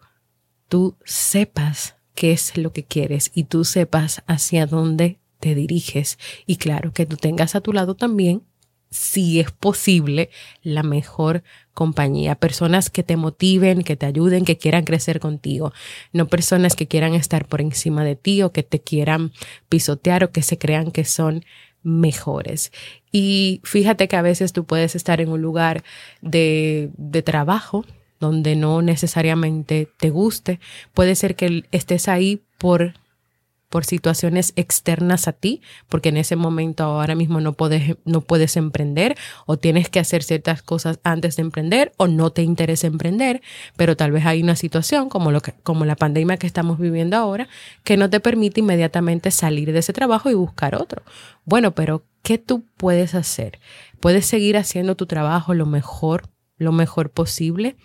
tú 0.68 0.96
sepas 1.04 1.96
qué 2.14 2.32
es 2.32 2.56
lo 2.56 2.72
que 2.72 2.84
quieres 2.84 3.30
y 3.34 3.44
tú 3.44 3.64
sepas 3.64 4.22
hacia 4.26 4.66
dónde 4.66 5.18
te 5.38 5.54
diriges. 5.54 6.18
Y 6.46 6.56
claro, 6.56 6.92
que 6.92 7.06
tú 7.06 7.16
tengas 7.16 7.54
a 7.54 7.60
tu 7.60 7.72
lado 7.72 7.94
también 7.94 8.42
si 8.90 9.38
es 9.38 9.52
posible, 9.52 10.30
la 10.62 10.82
mejor 10.82 11.44
compañía. 11.74 12.34
Personas 12.34 12.90
que 12.90 13.04
te 13.04 13.16
motiven, 13.16 13.82
que 13.84 13.96
te 13.96 14.06
ayuden, 14.06 14.44
que 14.44 14.58
quieran 14.58 14.84
crecer 14.84 15.20
contigo. 15.20 15.72
No 16.12 16.26
personas 16.26 16.74
que 16.74 16.88
quieran 16.88 17.14
estar 17.14 17.46
por 17.46 17.60
encima 17.60 18.04
de 18.04 18.16
ti 18.16 18.42
o 18.42 18.52
que 18.52 18.64
te 18.64 18.80
quieran 18.80 19.32
pisotear 19.68 20.24
o 20.24 20.32
que 20.32 20.42
se 20.42 20.58
crean 20.58 20.90
que 20.90 21.04
son 21.04 21.44
mejores. 21.82 22.72
Y 23.12 23.60
fíjate 23.64 24.08
que 24.08 24.16
a 24.16 24.22
veces 24.22 24.52
tú 24.52 24.64
puedes 24.64 24.96
estar 24.96 25.20
en 25.20 25.30
un 25.30 25.40
lugar 25.40 25.84
de, 26.20 26.90
de 26.96 27.22
trabajo 27.22 27.84
donde 28.20 28.54
no 28.54 28.82
necesariamente 28.82 29.88
te 29.98 30.10
guste. 30.10 30.60
Puede 30.94 31.14
ser 31.16 31.34
que 31.34 31.64
estés 31.72 32.06
ahí 32.06 32.42
por 32.58 32.94
por 33.70 33.84
situaciones 33.84 34.52
externas 34.56 35.28
a 35.28 35.32
ti, 35.32 35.62
porque 35.88 36.10
en 36.10 36.18
ese 36.18 36.36
momento 36.36 36.82
ahora 36.82 37.14
mismo 37.14 37.40
no 37.40 37.54
puedes, 37.54 37.96
no 38.04 38.20
puedes 38.20 38.56
emprender 38.56 39.16
o 39.46 39.56
tienes 39.56 39.88
que 39.88 40.00
hacer 40.00 40.24
ciertas 40.24 40.60
cosas 40.60 40.98
antes 41.04 41.36
de 41.36 41.42
emprender 41.42 41.92
o 41.96 42.08
no 42.08 42.30
te 42.30 42.42
interesa 42.42 42.88
emprender, 42.88 43.40
pero 43.76 43.96
tal 43.96 44.10
vez 44.10 44.26
hay 44.26 44.42
una 44.42 44.56
situación 44.56 45.08
como, 45.08 45.30
lo 45.30 45.40
como 45.62 45.84
la 45.84 45.96
pandemia 45.96 46.36
que 46.36 46.48
estamos 46.48 46.78
viviendo 46.78 47.16
ahora 47.16 47.48
que 47.84 47.96
no 47.96 48.10
te 48.10 48.18
permite 48.18 48.60
inmediatamente 48.60 49.30
salir 49.30 49.72
de 49.72 49.78
ese 49.78 49.92
trabajo 49.92 50.28
y 50.30 50.34
buscar 50.34 50.74
otro. 50.74 51.02
Bueno, 51.44 51.70
pero 51.70 52.02
¿qué 52.22 52.38
tú 52.38 52.64
puedes 52.76 53.14
hacer? 53.14 53.60
Puedes 54.00 54.26
seguir 54.26 54.56
haciendo 54.56 54.96
tu 54.96 55.06
trabajo 55.06 55.54
lo 55.54 55.66
mejor, 55.66 56.28
lo 56.58 56.72
mejor 56.72 57.10
posible 57.10 57.76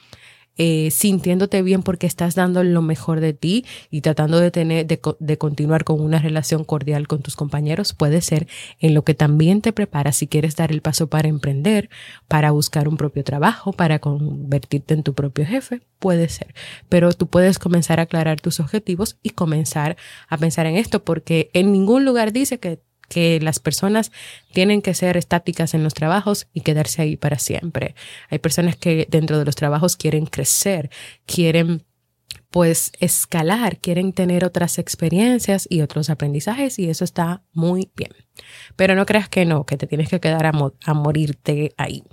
eh, 0.58 0.90
sintiéndote 0.92 1.62
bien 1.62 1.84
porque 1.84 2.08
estás 2.08 2.36
dando 2.36 2.64
lo 2.64 2.82
mejor 2.82 3.20
de 3.20 3.34
ti 3.34 3.66
y 3.90 4.02
tratando 4.02 4.40
de 4.40 4.52
tener, 4.52 4.88
de, 4.88 5.00
de, 5.20 5.38
continuar 5.38 5.84
con 5.84 6.00
una 6.00 6.20
relación 6.20 6.64
cordial 6.64 7.08
con 7.08 7.22
tus 7.22 7.36
compañeros, 7.36 7.94
puede 7.94 8.22
ser 8.22 8.48
en 8.80 8.94
lo 8.94 9.04
que 9.04 9.14
también 9.14 9.62
te 9.62 9.74
prepara 9.74 10.12
si 10.12 10.28
quieres 10.28 10.56
dar 10.56 10.72
el 10.72 10.82
paso 10.82 11.08
para 11.08 11.28
emprender, 11.28 11.90
para 12.28 12.52
buscar 12.52 12.88
un 12.88 12.98
propio 12.98 13.24
trabajo, 13.24 13.74
para 13.74 14.00
convertirte 14.00 14.94
en 14.94 15.04
tu 15.04 15.14
propio 15.14 15.46
jefe, 15.46 15.82
puede 16.00 16.30
ser. 16.30 16.54
Pero 16.90 17.12
tú 17.14 17.28
puedes 17.28 17.60
comenzar 17.60 18.00
a 18.00 18.04
aclarar 18.04 18.40
tus 18.40 18.60
objetivos 18.60 19.18
y 19.24 19.32
comenzar 19.32 19.98
a 20.30 20.38
pensar 20.38 20.66
en 20.66 20.78
esto 20.78 21.04
porque 21.04 21.50
en 21.54 21.72
ningún 21.72 22.06
lugar 22.06 22.32
dice 22.32 22.60
que 22.60 22.80
que 23.10 23.40
las 23.40 23.60
personas 23.60 24.12
tienen 24.54 24.82
que 24.82 24.94
ser 24.94 25.18
estáticas 25.18 25.74
en 25.74 25.84
los 25.84 25.94
trabajos 25.94 26.48
y 26.54 26.62
quedarse 26.62 27.02
ahí 27.02 27.18
para 27.18 27.40
siempre. 27.40 27.96
Hay 28.30 28.40
personas 28.40 28.76
que 28.76 29.08
dentro 29.10 29.40
de 29.40 29.46
los 29.46 29.56
trabajos 29.56 29.96
quieren 29.96 30.26
crecer, 30.26 30.90
quieren 31.26 31.84
pues 32.56 32.94
escalar, 33.02 33.80
quieren 33.80 34.14
tener 34.14 34.46
otras 34.46 34.80
experiencias 34.80 35.68
y 35.70 35.82
otros 35.82 36.10
aprendizajes 36.10 36.80
y 36.80 36.90
eso 36.90 37.04
está 37.04 37.44
muy 37.52 37.92
bien. 37.98 38.12
Pero 38.78 38.96
no 38.96 39.06
creas 39.06 39.28
que 39.28 39.44
no, 39.44 39.66
que 39.66 39.76
te 39.76 39.88
tienes 39.88 40.08
que 40.08 40.22
quedar 40.22 40.46
a, 40.46 40.54
a 40.86 40.94
morirte 40.94 41.74
ahí. 41.76 42.04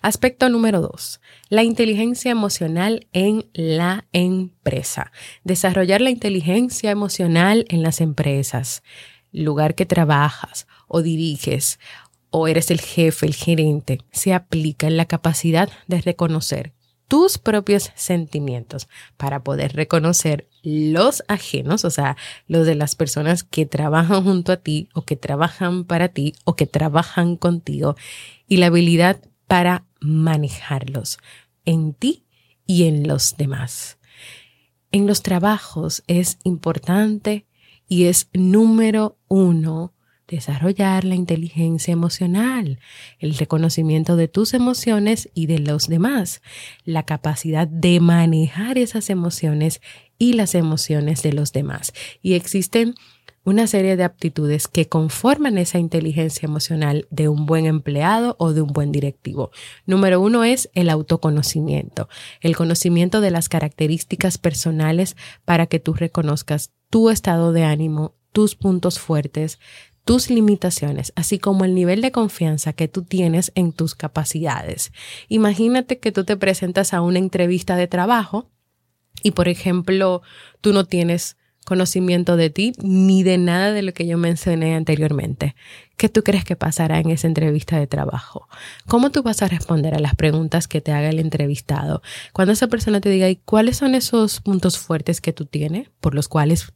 Aspecto 0.00 0.48
número 0.48 0.80
dos, 0.80 1.20
la 1.50 1.62
inteligencia 1.62 2.32
emocional 2.32 3.06
en 3.12 3.46
la 3.52 4.06
empresa. 4.12 5.12
Desarrollar 5.44 6.00
la 6.00 6.10
inteligencia 6.10 6.90
emocional 6.90 7.64
en 7.68 7.84
las 7.84 8.00
empresas 8.00 8.82
lugar 9.32 9.74
que 9.74 9.86
trabajas 9.86 10.66
o 10.86 11.02
diriges 11.02 11.78
o 12.30 12.48
eres 12.48 12.70
el 12.70 12.80
jefe, 12.80 13.26
el 13.26 13.34
gerente, 13.34 14.00
se 14.10 14.32
aplica 14.32 14.86
en 14.86 14.96
la 14.96 15.04
capacidad 15.04 15.68
de 15.86 16.00
reconocer 16.00 16.72
tus 17.12 17.36
propios 17.36 17.90
sentimientos 17.94 18.88
para 19.18 19.44
poder 19.44 19.74
reconocer 19.76 20.48
los 20.62 21.22
ajenos, 21.28 21.84
o 21.84 21.90
sea, 21.90 22.16
los 22.46 22.66
de 22.66 22.74
las 22.74 22.94
personas 22.94 23.42
que 23.42 23.66
trabajan 23.66 24.24
junto 24.24 24.50
a 24.52 24.56
ti 24.56 24.88
o 24.94 25.02
que 25.02 25.16
trabajan 25.16 25.84
para 25.84 26.08
ti 26.08 26.34
o 26.44 26.56
que 26.56 26.66
trabajan 26.66 27.36
contigo 27.36 27.96
y 28.48 28.56
la 28.56 28.68
habilidad 28.68 29.20
para 29.46 29.84
manejarlos 30.00 31.18
en 31.66 31.92
ti 31.92 32.24
y 32.66 32.84
en 32.84 33.06
los 33.06 33.36
demás. 33.36 33.98
En 34.90 35.06
los 35.06 35.22
trabajos 35.22 36.04
es 36.06 36.38
importante 36.44 37.46
y 37.92 38.06
es 38.06 38.30
número 38.32 39.18
uno 39.28 39.92
desarrollar 40.26 41.04
la 41.04 41.14
inteligencia 41.14 41.92
emocional, 41.92 42.78
el 43.18 43.34
reconocimiento 43.36 44.16
de 44.16 44.28
tus 44.28 44.54
emociones 44.54 45.28
y 45.34 45.44
de 45.44 45.58
los 45.58 45.88
demás, 45.88 46.40
la 46.86 47.02
capacidad 47.02 47.68
de 47.68 48.00
manejar 48.00 48.78
esas 48.78 49.10
emociones 49.10 49.82
y 50.16 50.32
las 50.32 50.54
emociones 50.54 51.22
de 51.22 51.34
los 51.34 51.52
demás. 51.52 51.92
Y 52.22 52.32
existen 52.32 52.94
una 53.44 53.66
serie 53.66 53.96
de 53.96 54.04
aptitudes 54.04 54.68
que 54.68 54.88
conforman 54.88 55.58
esa 55.58 55.78
inteligencia 55.78 56.46
emocional 56.46 57.06
de 57.10 57.28
un 57.28 57.46
buen 57.46 57.66
empleado 57.66 58.36
o 58.38 58.52
de 58.52 58.62
un 58.62 58.72
buen 58.72 58.92
directivo. 58.92 59.50
Número 59.86 60.20
uno 60.20 60.44
es 60.44 60.70
el 60.74 60.90
autoconocimiento, 60.90 62.08
el 62.40 62.56
conocimiento 62.56 63.20
de 63.20 63.30
las 63.30 63.48
características 63.48 64.38
personales 64.38 65.16
para 65.44 65.66
que 65.66 65.80
tú 65.80 65.94
reconozcas 65.94 66.70
tu 66.88 67.10
estado 67.10 67.52
de 67.52 67.64
ánimo, 67.64 68.14
tus 68.32 68.54
puntos 68.54 68.98
fuertes, 68.98 69.58
tus 70.04 70.30
limitaciones, 70.30 71.12
así 71.16 71.38
como 71.38 71.64
el 71.64 71.74
nivel 71.74 72.00
de 72.00 72.10
confianza 72.10 72.72
que 72.72 72.88
tú 72.88 73.02
tienes 73.02 73.52
en 73.54 73.72
tus 73.72 73.94
capacidades. 73.94 74.92
Imagínate 75.28 75.98
que 75.98 76.12
tú 76.12 76.24
te 76.24 76.36
presentas 76.36 76.92
a 76.92 77.00
una 77.00 77.18
entrevista 77.18 77.76
de 77.76 77.86
trabajo 77.86 78.50
y, 79.22 79.32
por 79.32 79.48
ejemplo, 79.48 80.22
tú 80.60 80.72
no 80.72 80.84
tienes 80.84 81.36
conocimiento 81.64 82.36
de 82.36 82.50
ti 82.50 82.72
ni 82.82 83.22
de 83.22 83.38
nada 83.38 83.72
de 83.72 83.82
lo 83.82 83.92
que 83.92 84.06
yo 84.06 84.18
mencioné 84.18 84.74
anteriormente. 84.74 85.54
¿Qué 85.96 86.08
tú 86.08 86.22
crees 86.22 86.44
que 86.44 86.56
pasará 86.56 86.98
en 86.98 87.10
esa 87.10 87.28
entrevista 87.28 87.78
de 87.78 87.86
trabajo? 87.86 88.48
¿Cómo 88.88 89.10
tú 89.10 89.22
vas 89.22 89.42
a 89.42 89.48
responder 89.48 89.94
a 89.94 90.00
las 90.00 90.16
preguntas 90.16 90.66
que 90.66 90.80
te 90.80 90.92
haga 90.92 91.10
el 91.10 91.20
entrevistado? 91.20 92.02
Cuando 92.32 92.52
esa 92.52 92.66
persona 92.66 93.00
te 93.00 93.08
diga, 93.08 93.28
¿y 93.28 93.36
cuáles 93.36 93.76
son 93.76 93.94
esos 93.94 94.40
puntos 94.40 94.78
fuertes 94.78 95.20
que 95.20 95.32
tú 95.32 95.46
tienes 95.46 95.90
por 96.00 96.14
los 96.14 96.28
cuales 96.28 96.72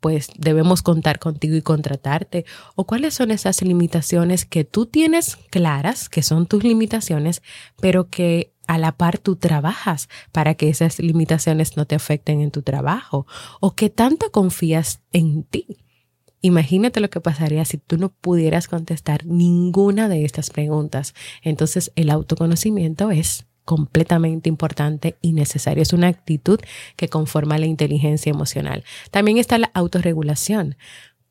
pues 0.00 0.28
debemos 0.36 0.82
contar 0.82 1.18
contigo 1.18 1.56
y 1.56 1.62
contratarte? 1.62 2.44
¿O 2.74 2.84
cuáles 2.84 3.14
son 3.14 3.30
esas 3.30 3.62
limitaciones 3.62 4.44
que 4.44 4.64
tú 4.64 4.84
tienes 4.84 5.36
claras, 5.50 6.08
que 6.08 6.22
son 6.22 6.46
tus 6.46 6.62
limitaciones, 6.62 7.42
pero 7.80 8.10
que 8.10 8.52
a 8.66 8.78
la 8.78 8.92
par 8.92 9.18
tú 9.18 9.36
trabajas 9.36 10.08
para 10.32 10.54
que 10.54 10.68
esas 10.68 10.98
limitaciones 10.98 11.76
no 11.76 11.86
te 11.86 11.94
afecten 11.94 12.40
en 12.40 12.50
tu 12.50 12.62
trabajo 12.62 13.26
o 13.60 13.74
que 13.74 13.90
tanto 13.90 14.30
confías 14.30 15.00
en 15.12 15.44
ti. 15.44 15.78
Imagínate 16.40 17.00
lo 17.00 17.10
que 17.10 17.20
pasaría 17.20 17.64
si 17.64 17.78
tú 17.78 17.98
no 17.98 18.10
pudieras 18.10 18.68
contestar 18.68 19.26
ninguna 19.26 20.08
de 20.08 20.24
estas 20.24 20.50
preguntas. 20.50 21.14
Entonces 21.42 21.92
el 21.96 22.10
autoconocimiento 22.10 23.10
es 23.10 23.46
completamente 23.64 24.48
importante 24.48 25.16
y 25.20 25.32
necesario. 25.32 25.82
Es 25.82 25.92
una 25.92 26.08
actitud 26.08 26.60
que 26.96 27.08
conforma 27.08 27.58
la 27.58 27.66
inteligencia 27.66 28.30
emocional. 28.30 28.84
También 29.10 29.38
está 29.38 29.58
la 29.58 29.70
autorregulación 29.74 30.76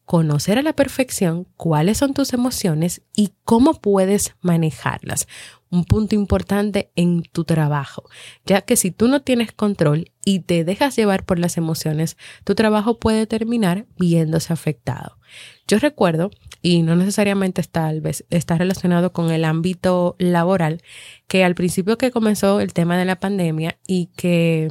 conocer 0.06 0.60
a 0.60 0.62
la 0.62 0.74
perfección 0.74 1.48
cuáles 1.58 1.98
son 1.98 2.14
tus 2.14 2.34
emociones 2.34 3.02
y 3.16 3.32
cómo 3.44 3.74
puedes 3.74 4.36
manejarlas. 4.42 5.28
Un 5.76 5.84
punto 5.84 6.16
importante 6.16 6.90
en 6.96 7.24
tu 7.24 7.44
trabajo, 7.44 8.06
ya 8.46 8.62
que 8.62 8.78
si 8.78 8.92
tú 8.92 9.10
no 9.10 9.24
tienes 9.24 9.52
control 9.52 10.10
y 10.24 10.40
te 10.40 10.64
dejas 10.64 10.96
llevar 10.96 11.26
por 11.26 11.38
las 11.38 11.58
emociones, 11.58 12.16
tu 12.46 12.56
trabajo 12.56 12.98
puede 12.98 13.28
terminar 13.28 13.86
viéndose 14.00 14.54
afectado. 14.54 15.20
Yo 15.68 15.78
recuerdo, 15.80 16.32
y 16.62 16.82
no 16.82 16.96
necesariamente 16.96 17.60
está, 17.60 17.82
tal 17.82 18.00
vez 18.00 18.26
está 18.30 18.58
relacionado 18.58 19.12
con 19.12 19.32
el 19.32 19.44
ámbito 19.44 20.16
laboral, 20.18 20.82
que 21.28 21.44
al 21.44 21.56
principio 21.56 21.98
que 21.98 22.10
comenzó 22.10 22.62
el 22.62 22.72
tema 22.72 22.98
de 22.98 23.04
la 23.04 23.20
pandemia 23.20 23.78
y 23.86 24.08
que 24.16 24.70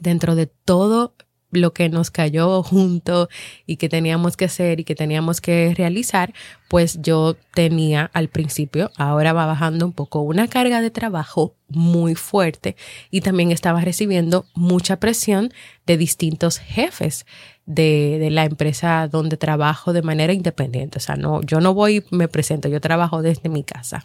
dentro 0.00 0.34
de 0.34 0.46
todo 0.46 1.14
lo 1.52 1.72
que 1.72 1.88
nos 1.88 2.10
cayó 2.10 2.62
junto 2.62 3.28
y 3.66 3.76
que 3.76 3.88
teníamos 3.88 4.36
que 4.36 4.46
hacer 4.46 4.80
y 4.80 4.84
que 4.84 4.94
teníamos 4.94 5.40
que 5.40 5.74
realizar, 5.76 6.32
pues 6.68 7.00
yo 7.00 7.36
tenía 7.54 8.10
al 8.14 8.28
principio, 8.28 8.90
ahora 8.96 9.32
va 9.32 9.46
bajando 9.46 9.86
un 9.86 9.92
poco, 9.92 10.22
una 10.22 10.48
carga 10.48 10.80
de 10.80 10.90
trabajo 10.90 11.54
muy 11.68 12.14
fuerte 12.14 12.76
y 13.10 13.20
también 13.20 13.52
estaba 13.52 13.80
recibiendo 13.82 14.46
mucha 14.54 14.96
presión 14.98 15.52
de 15.86 15.96
distintos 15.96 16.58
jefes 16.58 17.26
de, 17.66 18.28
la 18.30 18.44
empresa 18.44 19.08
donde 19.08 19.36
trabajo 19.36 19.92
de 19.92 20.02
manera 20.02 20.32
independiente. 20.32 20.98
O 20.98 21.00
sea, 21.00 21.16
no, 21.16 21.42
yo 21.42 21.60
no 21.60 21.74
voy, 21.74 22.04
me 22.10 22.28
presento, 22.28 22.68
yo 22.68 22.80
trabajo 22.80 23.22
desde 23.22 23.48
mi 23.48 23.62
casa. 23.62 24.04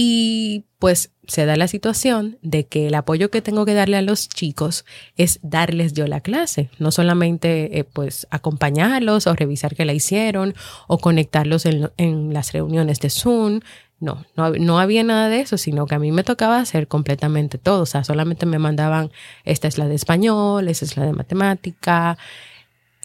Y 0.00 0.66
pues 0.78 1.10
se 1.26 1.44
da 1.44 1.56
la 1.56 1.66
situación 1.66 2.38
de 2.40 2.68
que 2.68 2.86
el 2.86 2.94
apoyo 2.94 3.32
que 3.32 3.42
tengo 3.42 3.66
que 3.66 3.74
darle 3.74 3.96
a 3.96 4.02
los 4.02 4.28
chicos 4.28 4.84
es 5.16 5.40
darles 5.42 5.92
yo 5.92 6.06
la 6.06 6.20
clase, 6.20 6.70
no 6.78 6.92
solamente 6.92 7.80
eh, 7.80 7.82
pues 7.82 8.28
acompañarlos 8.30 9.26
o 9.26 9.34
revisar 9.34 9.74
que 9.74 9.84
la 9.84 9.94
hicieron 9.94 10.54
o 10.86 10.98
conectarlos 10.98 11.66
en, 11.66 11.90
en 11.96 12.32
las 12.32 12.52
reuniones 12.52 13.00
de 13.00 13.10
Zoom. 13.10 13.58
No, 13.98 14.24
no, 14.36 14.50
no, 14.50 14.78
había 14.78 15.02
nada 15.02 15.28
de 15.28 15.40
eso, 15.40 15.58
sino 15.58 15.86
que 15.86 15.96
a 15.96 15.98
mí 15.98 16.12
me 16.12 16.22
tocaba 16.22 16.60
hacer 16.60 16.86
completamente 16.86 17.58
todo. 17.58 17.82
O 17.82 17.86
sea, 17.86 18.04
solamente 18.04 18.46
me 18.46 18.60
mandaban, 18.60 19.10
esta 19.42 19.66
es 19.66 19.78
la 19.78 19.88
de 19.88 19.96
español, 19.96 20.68
esta 20.68 20.84
es 20.84 20.96
la 20.96 21.06
de 21.06 21.12
matemática. 21.12 22.18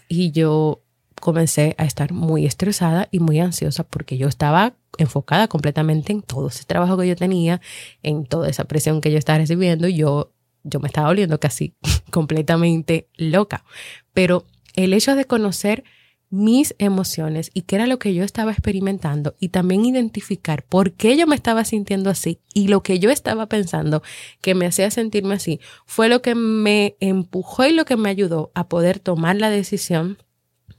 Y 0.06 0.30
yo 0.30 0.83
comencé 1.20 1.74
a 1.78 1.84
estar 1.84 2.12
muy 2.12 2.46
estresada 2.46 3.08
y 3.10 3.20
muy 3.20 3.40
ansiosa 3.40 3.84
porque 3.84 4.18
yo 4.18 4.28
estaba 4.28 4.74
enfocada 4.98 5.48
completamente 5.48 6.12
en 6.12 6.22
todo 6.22 6.48
ese 6.48 6.64
trabajo 6.64 6.96
que 6.96 7.08
yo 7.08 7.16
tenía, 7.16 7.60
en 8.02 8.26
toda 8.26 8.48
esa 8.48 8.64
presión 8.64 9.00
que 9.00 9.10
yo 9.10 9.18
estaba 9.18 9.38
recibiendo. 9.38 9.88
Yo, 9.88 10.32
yo 10.62 10.80
me 10.80 10.88
estaba 10.88 11.08
volviendo 11.08 11.40
casi 11.40 11.74
completamente 12.10 13.08
loca. 13.16 13.64
Pero 14.12 14.44
el 14.74 14.92
hecho 14.92 15.16
de 15.16 15.24
conocer 15.24 15.84
mis 16.30 16.74
emociones 16.78 17.52
y 17.54 17.62
qué 17.62 17.76
era 17.76 17.86
lo 17.86 18.00
que 18.00 18.12
yo 18.12 18.24
estaba 18.24 18.50
experimentando 18.50 19.36
y 19.38 19.50
también 19.50 19.84
identificar 19.84 20.64
por 20.64 20.92
qué 20.92 21.16
yo 21.16 21.28
me 21.28 21.36
estaba 21.36 21.64
sintiendo 21.64 22.10
así 22.10 22.40
y 22.52 22.66
lo 22.66 22.82
que 22.82 22.98
yo 22.98 23.10
estaba 23.10 23.46
pensando 23.46 24.02
que 24.40 24.56
me 24.56 24.66
hacía 24.66 24.90
sentirme 24.90 25.34
así 25.34 25.60
fue 25.86 26.08
lo 26.08 26.22
que 26.22 26.34
me 26.34 26.96
empujó 26.98 27.66
y 27.66 27.72
lo 27.72 27.84
que 27.84 27.96
me 27.96 28.08
ayudó 28.08 28.50
a 28.54 28.68
poder 28.68 28.98
tomar 28.98 29.36
la 29.36 29.48
decisión 29.48 30.18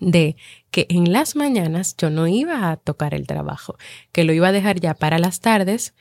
de 0.05 0.38
que 0.69 0.85
en 0.89 1.12
las 1.12 1.35
mañanas 1.35 1.95
yo 1.97 2.12
no 2.12 2.27
iba 2.27 2.69
a 2.69 2.77
tocar 2.77 3.15
el 3.15 3.25
trabajo, 3.25 3.75
que 4.12 4.24
lo 4.24 4.33
iba 4.33 4.50
a 4.50 4.51
dejar 4.51 4.79
ya 4.79 4.93
para 4.93 5.17
las 5.17 5.39
tardes 5.41 5.95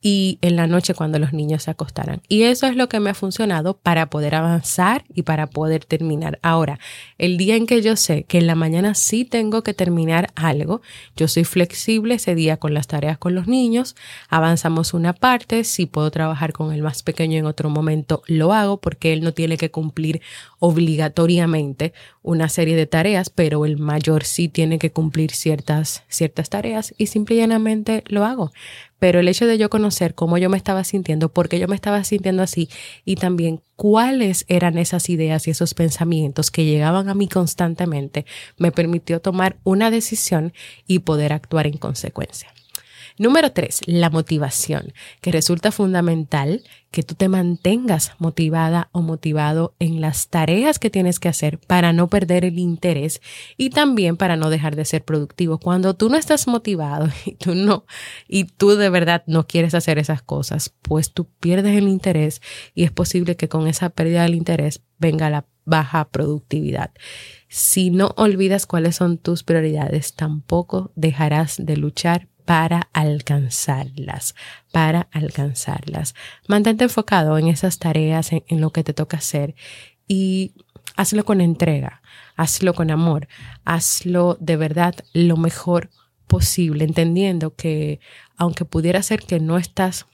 y 0.00 0.38
en 0.42 0.56
la 0.56 0.66
noche 0.66 0.94
cuando 0.94 1.18
los 1.18 1.32
niños 1.32 1.64
se 1.64 1.70
acostaran. 1.70 2.20
Y 2.28 2.42
eso 2.42 2.66
es 2.66 2.76
lo 2.76 2.88
que 2.88 3.00
me 3.00 3.10
ha 3.10 3.14
funcionado 3.14 3.76
para 3.78 4.10
poder 4.10 4.34
avanzar 4.34 5.04
y 5.12 5.22
para 5.22 5.46
poder 5.46 5.84
terminar. 5.84 6.38
Ahora, 6.42 6.78
el 7.18 7.36
día 7.38 7.56
en 7.56 7.66
que 7.66 7.82
yo 7.82 7.96
sé 7.96 8.24
que 8.24 8.38
en 8.38 8.46
la 8.46 8.54
mañana 8.54 8.94
sí 8.94 9.24
tengo 9.24 9.62
que 9.62 9.74
terminar 9.74 10.30
algo, 10.34 10.82
yo 11.16 11.28
soy 11.28 11.44
flexible 11.44 12.14
ese 12.14 12.34
día 12.34 12.56
con 12.58 12.74
las 12.74 12.86
tareas 12.86 13.18
con 13.18 13.34
los 13.34 13.46
niños, 13.46 13.96
avanzamos 14.28 14.94
una 14.94 15.12
parte, 15.12 15.64
si 15.64 15.86
puedo 15.86 16.10
trabajar 16.10 16.52
con 16.52 16.72
el 16.72 16.82
más 16.82 17.02
pequeño 17.02 17.38
en 17.38 17.46
otro 17.46 17.70
momento, 17.70 18.22
lo 18.26 18.52
hago 18.52 18.80
porque 18.80 19.12
él 19.12 19.22
no 19.22 19.32
tiene 19.32 19.56
que 19.56 19.70
cumplir 19.70 20.20
obligatoriamente 20.58 21.92
una 22.22 22.48
serie 22.48 22.76
de 22.76 22.86
tareas, 22.86 23.30
pero 23.30 23.64
el 23.64 23.78
mayor 23.78 24.24
sí 24.24 24.48
tiene 24.48 24.78
que 24.78 24.92
cumplir 24.92 25.32
ciertas, 25.32 26.04
ciertas 26.08 26.50
tareas 26.50 26.94
y 26.98 27.06
simple 27.06 27.36
y 27.36 27.38
llanamente 27.38 28.04
lo 28.06 28.24
hago 28.24 28.52
pero 28.98 29.20
el 29.20 29.28
hecho 29.28 29.46
de 29.46 29.58
yo 29.58 29.70
conocer 29.70 30.14
cómo 30.14 30.38
yo 30.38 30.50
me 30.50 30.56
estaba 30.56 30.84
sintiendo, 30.84 31.28
por 31.28 31.48
qué 31.48 31.58
yo 31.58 31.68
me 31.68 31.74
estaba 31.74 32.02
sintiendo 32.04 32.42
así 32.42 32.68
y 33.04 33.16
también 33.16 33.62
cuáles 33.76 34.44
eran 34.48 34.78
esas 34.78 35.08
ideas 35.10 35.46
y 35.46 35.50
esos 35.50 35.74
pensamientos 35.74 36.50
que 36.50 36.64
llegaban 36.64 37.08
a 37.08 37.14
mí 37.14 37.28
constantemente, 37.28 38.26
me 38.56 38.72
permitió 38.72 39.20
tomar 39.20 39.56
una 39.64 39.90
decisión 39.90 40.52
y 40.86 41.00
poder 41.00 41.32
actuar 41.32 41.66
en 41.66 41.76
consecuencia. 41.76 42.52
Número 43.18 43.50
tres, 43.50 43.80
la 43.86 44.10
motivación, 44.10 44.92
que 45.22 45.32
resulta 45.32 45.72
fundamental 45.72 46.62
que 46.90 47.02
tú 47.02 47.14
te 47.14 47.28
mantengas 47.28 48.12
motivada 48.18 48.90
o 48.92 49.00
motivado 49.00 49.74
en 49.78 50.02
las 50.02 50.28
tareas 50.28 50.78
que 50.78 50.90
tienes 50.90 51.18
que 51.18 51.28
hacer 51.28 51.58
para 51.58 51.94
no 51.94 52.08
perder 52.08 52.44
el 52.44 52.58
interés 52.58 53.22
y 53.56 53.70
también 53.70 54.18
para 54.18 54.36
no 54.36 54.50
dejar 54.50 54.76
de 54.76 54.84
ser 54.84 55.02
productivo. 55.02 55.58
Cuando 55.58 55.94
tú 55.94 56.10
no 56.10 56.16
estás 56.18 56.46
motivado 56.46 57.08
y 57.24 57.34
tú 57.34 57.54
no, 57.54 57.86
y 58.28 58.44
tú 58.44 58.76
de 58.76 58.90
verdad 58.90 59.22
no 59.26 59.46
quieres 59.46 59.74
hacer 59.74 59.98
esas 59.98 60.22
cosas, 60.22 60.74
pues 60.82 61.12
tú 61.12 61.26
pierdes 61.40 61.76
el 61.76 61.88
interés 61.88 62.42
y 62.74 62.84
es 62.84 62.90
posible 62.90 63.36
que 63.36 63.48
con 63.48 63.66
esa 63.66 63.88
pérdida 63.88 64.22
del 64.24 64.34
interés 64.34 64.82
venga 64.98 65.30
la 65.30 65.46
baja 65.64 66.08
productividad. 66.08 66.92
Si 67.48 67.90
no 67.90 68.14
olvidas 68.16 68.66
cuáles 68.66 68.96
son 68.96 69.18
tus 69.18 69.42
prioridades, 69.42 70.14
tampoco 70.14 70.92
dejarás 70.96 71.56
de 71.58 71.76
luchar 71.76 72.28
para 72.46 72.88
alcanzarlas, 72.92 74.34
para 74.72 75.08
alcanzarlas. 75.12 76.14
Mantente 76.46 76.84
enfocado 76.84 77.36
en 77.38 77.48
esas 77.48 77.78
tareas, 77.78 78.30
en, 78.32 78.60
lo 78.60 78.70
que 78.70 78.84
te 78.84 78.94
toca 78.94 79.18
hacer 79.18 79.54
y 80.08 80.54
hazlo 80.94 81.24
con 81.24 81.40
entrega, 81.40 82.00
hazlo 82.36 82.72
con 82.72 82.90
amor, 82.90 83.28
hazlo 83.64 84.38
de 84.40 84.56
verdad 84.56 84.94
lo 85.12 85.36
mejor 85.36 85.90
posible, 86.28 86.84
entendiendo 86.84 87.54
que 87.54 88.00
aunque 88.36 88.64
pudiera 88.64 89.02
ser 89.02 89.22
que 89.22 89.40
no 89.40 89.58
estás 89.58 90.06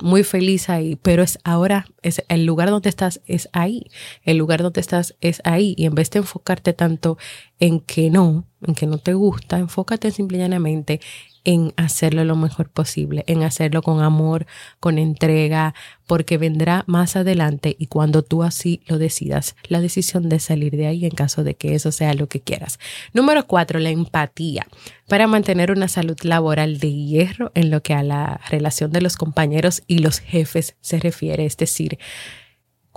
muy 0.00 0.24
feliz 0.24 0.70
ahí, 0.70 0.96
pero 0.96 1.22
es 1.22 1.38
ahora, 1.44 1.86
es 2.02 2.24
el 2.28 2.46
lugar 2.46 2.70
donde 2.70 2.88
estás 2.88 3.20
es 3.26 3.48
ahí, 3.52 3.90
el 4.22 4.38
lugar 4.38 4.62
donde 4.62 4.80
estás 4.80 5.16
es 5.20 5.42
ahí 5.44 5.74
y 5.76 5.86
en 5.86 5.94
vez 5.94 6.10
de 6.10 6.20
enfocarte 6.20 6.72
tanto 6.72 7.18
en 7.58 7.80
que 7.80 8.08
no, 8.08 8.46
en 8.62 8.74
que 8.74 8.86
no 8.86 8.98
te 8.98 9.14
gusta, 9.14 9.58
enfócate 9.58 10.10
simplemente 10.10 11.00
en 11.48 11.72
hacerlo 11.78 12.26
lo 12.26 12.36
mejor 12.36 12.68
posible, 12.68 13.24
en 13.26 13.42
hacerlo 13.42 13.80
con 13.80 14.02
amor, 14.02 14.44
con 14.80 14.98
entrega, 14.98 15.72
porque 16.06 16.36
vendrá 16.36 16.84
más 16.86 17.16
adelante 17.16 17.74
y 17.78 17.86
cuando 17.86 18.20
tú 18.22 18.42
así 18.42 18.82
lo 18.86 18.98
decidas, 18.98 19.56
la 19.66 19.80
decisión 19.80 20.28
de 20.28 20.40
salir 20.40 20.76
de 20.76 20.88
ahí 20.88 21.06
en 21.06 21.10
caso 21.10 21.44
de 21.44 21.54
que 21.54 21.74
eso 21.74 21.90
sea 21.90 22.12
lo 22.12 22.28
que 22.28 22.42
quieras. 22.42 22.78
Número 23.14 23.46
cuatro, 23.46 23.78
la 23.78 23.88
empatía. 23.88 24.66
Para 25.08 25.26
mantener 25.26 25.70
una 25.70 25.88
salud 25.88 26.18
laboral 26.22 26.80
de 26.80 26.92
hierro 26.92 27.50
en 27.54 27.70
lo 27.70 27.82
que 27.82 27.94
a 27.94 28.02
la 28.02 28.42
relación 28.50 28.92
de 28.92 29.00
los 29.00 29.16
compañeros 29.16 29.82
y 29.86 30.00
los 30.00 30.20
jefes 30.20 30.76
se 30.82 30.98
refiere, 30.98 31.46
es 31.46 31.56
decir, 31.56 31.98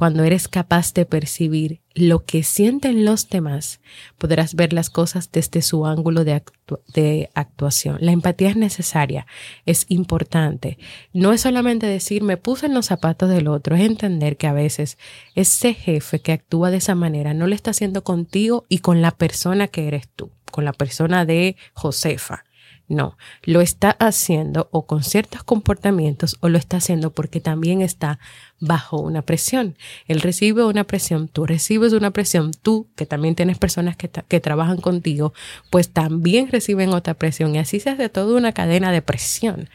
cuando 0.02 0.24
eres 0.24 0.48
capaz 0.48 0.96
de 0.96 1.06
percibir 1.06 1.84
lo 1.94 2.26
que 2.26 2.42
sienten 2.42 3.06
los 3.06 3.30
demás, 3.30 3.82
podrás 4.18 4.56
ver 4.56 4.74
las 4.74 4.90
cosas 4.90 5.32
desde 5.32 5.62
su 5.62 5.86
ángulo 5.86 6.24
de, 6.24 7.30
actuación. 7.36 7.98
La 8.00 8.12
empatía 8.12 8.50
es 8.50 8.56
necesaria, 8.56 9.28
es 9.68 9.86
importante. 9.90 10.80
No 11.14 11.34
es 11.34 11.42
solamente 11.42 11.86
decir 11.86 12.24
me 12.24 12.38
puse 12.38 12.66
en 12.66 12.74
los 12.74 12.88
zapatos 12.88 13.30
del 13.30 13.48
otro, 13.48 13.76
es 13.76 13.84
entender 13.84 14.38
que 14.38 14.48
a 14.48 14.54
veces 14.54 14.98
ese 15.36 15.76
jefe 15.76 16.20
que 16.20 16.32
actúa 16.32 16.72
de 16.72 16.78
esa 16.78 16.96
manera 16.96 17.36
no 17.36 17.46
lo 17.46 17.54
está 17.54 17.70
haciendo 17.70 18.04
contigo 18.04 18.66
y 18.70 18.80
con 18.80 19.04
la 19.04 19.12
persona 19.12 19.68
que 19.68 19.88
eres 19.88 20.10
tú, 20.16 20.32
con 20.50 20.66
la 20.66 20.74
persona 20.74 21.26
de 21.26 21.58
Josefa 21.76 22.46
no, 22.92 23.18
lo 23.44 23.62
está 23.62 23.92
haciendo 23.92 24.68
o 24.72 24.86
con 24.86 25.04
ciertos 25.04 25.44
comportamientos 25.44 26.38
o 26.42 26.50
lo 26.50 26.58
está 26.58 26.78
haciendo 26.78 27.12
porque 27.12 27.40
también 27.40 27.82
está 27.82 28.20
bajo 28.60 29.00
una 29.00 29.22
presión. 29.22 29.78
Él 30.08 30.22
recibe 30.22 30.66
una 30.66 30.84
presión, 30.84 31.28
tú 31.28 31.46
recibes 31.46 31.94
una 31.94 32.12
presión, 32.12 32.52
tú 32.52 32.88
que 32.96 33.06
también 33.06 33.36
tienes 33.36 33.58
personas 33.58 33.96
que, 33.96 34.10
que 34.10 34.40
trabajan 34.40 34.78
contigo, 34.78 35.34
pues 35.70 35.90
también 35.90 36.50
reciben 36.50 36.90
otra 36.90 37.14
presión 37.14 37.56
y 37.56 37.60
así 37.60 37.80
se 37.80 37.92
hace 37.92 38.10
toda 38.10 38.38
una 38.38 38.52
cadena 38.52 38.92
de 38.92 39.02
presión. 39.02 39.70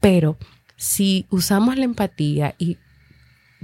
Pero 0.00 0.36
si 0.76 1.26
usamos 1.30 1.76
la 1.76 1.84
empatía 1.84 2.54
y 2.58 2.78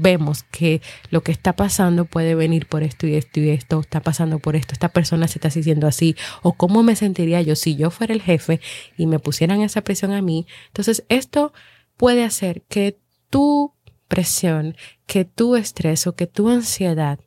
vemos 0.00 0.42
que 0.44 0.80
lo 1.10 1.22
que 1.22 1.32
está 1.32 1.54
pasando 1.54 2.04
puede 2.04 2.34
venir 2.34 2.66
por 2.66 2.82
esto 2.82 3.06
y 3.06 3.14
esto 3.14 3.40
y 3.40 3.50
esto, 3.50 3.80
está 3.80 4.00
pasando 4.00 4.38
por 4.38 4.56
esto, 4.56 4.72
esta 4.72 4.88
persona 4.88 5.28
se 5.28 5.38
está 5.38 5.48
haciendo 5.48 5.86
así, 5.86 6.16
o 6.42 6.54
cómo 6.54 6.82
me 6.82 6.96
sentiría 6.96 7.42
yo 7.42 7.56
si 7.56 7.76
yo 7.76 7.90
fuera 7.90 8.14
el 8.14 8.22
jefe 8.22 8.60
y 8.96 9.06
me 9.06 9.18
pusieran 9.18 9.60
esa 9.60 9.82
presión 9.82 10.12
a 10.12 10.22
mí. 10.22 10.46
Entonces, 10.68 11.04
esto 11.08 11.52
puede 11.96 12.24
hacer 12.24 12.62
que 12.62 12.98
tu 13.28 13.74
presión, 14.08 14.76
que 15.06 15.24
tu 15.24 15.56
estrés 15.56 16.06
o 16.06 16.14
que 16.16 16.26
tu 16.26 16.48
ansiedad 16.48 17.20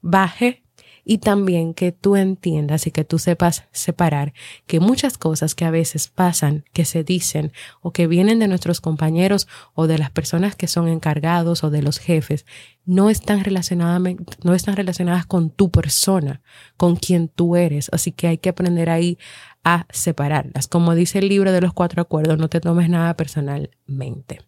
baje 0.00 0.64
y 1.08 1.18
también 1.18 1.72
que 1.72 1.90
tú 1.90 2.16
entiendas 2.16 2.86
y 2.86 2.90
que 2.90 3.02
tú 3.02 3.18
sepas 3.18 3.64
separar 3.72 4.34
que 4.66 4.78
muchas 4.78 5.16
cosas 5.16 5.54
que 5.54 5.64
a 5.64 5.70
veces 5.70 6.08
pasan, 6.08 6.66
que 6.74 6.84
se 6.84 7.02
dicen 7.02 7.50
o 7.80 7.94
que 7.94 8.06
vienen 8.06 8.38
de 8.40 8.46
nuestros 8.46 8.82
compañeros 8.82 9.48
o 9.72 9.86
de 9.86 9.96
las 9.96 10.10
personas 10.10 10.54
que 10.54 10.68
son 10.68 10.86
encargados 10.86 11.64
o 11.64 11.70
de 11.70 11.80
los 11.80 11.98
jefes, 11.98 12.44
no 12.84 13.08
están 13.08 13.42
relacionadas, 13.42 14.02
no 14.42 14.52
están 14.52 14.76
relacionadas 14.76 15.24
con 15.24 15.48
tu 15.48 15.70
persona, 15.70 16.42
con 16.76 16.94
quien 16.94 17.28
tú 17.28 17.56
eres. 17.56 17.88
Así 17.90 18.12
que 18.12 18.26
hay 18.26 18.36
que 18.36 18.50
aprender 18.50 18.90
ahí 18.90 19.16
a 19.64 19.86
separarlas. 19.88 20.68
Como 20.68 20.94
dice 20.94 21.20
el 21.20 21.30
libro 21.30 21.52
de 21.52 21.62
los 21.62 21.72
cuatro 21.72 22.02
acuerdos, 22.02 22.36
no 22.36 22.50
te 22.50 22.60
tomes 22.60 22.90
nada 22.90 23.16
personalmente. 23.16 24.42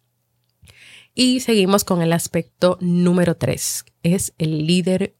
Y 1.15 1.39
seguimos 1.39 1.83
con 1.85 2.03
el 2.03 2.13
aspecto 2.13 2.77
número 2.81 3.35
tres, 3.35 3.83
es 4.03 4.35
el 4.37 4.67
líder 4.67 5.15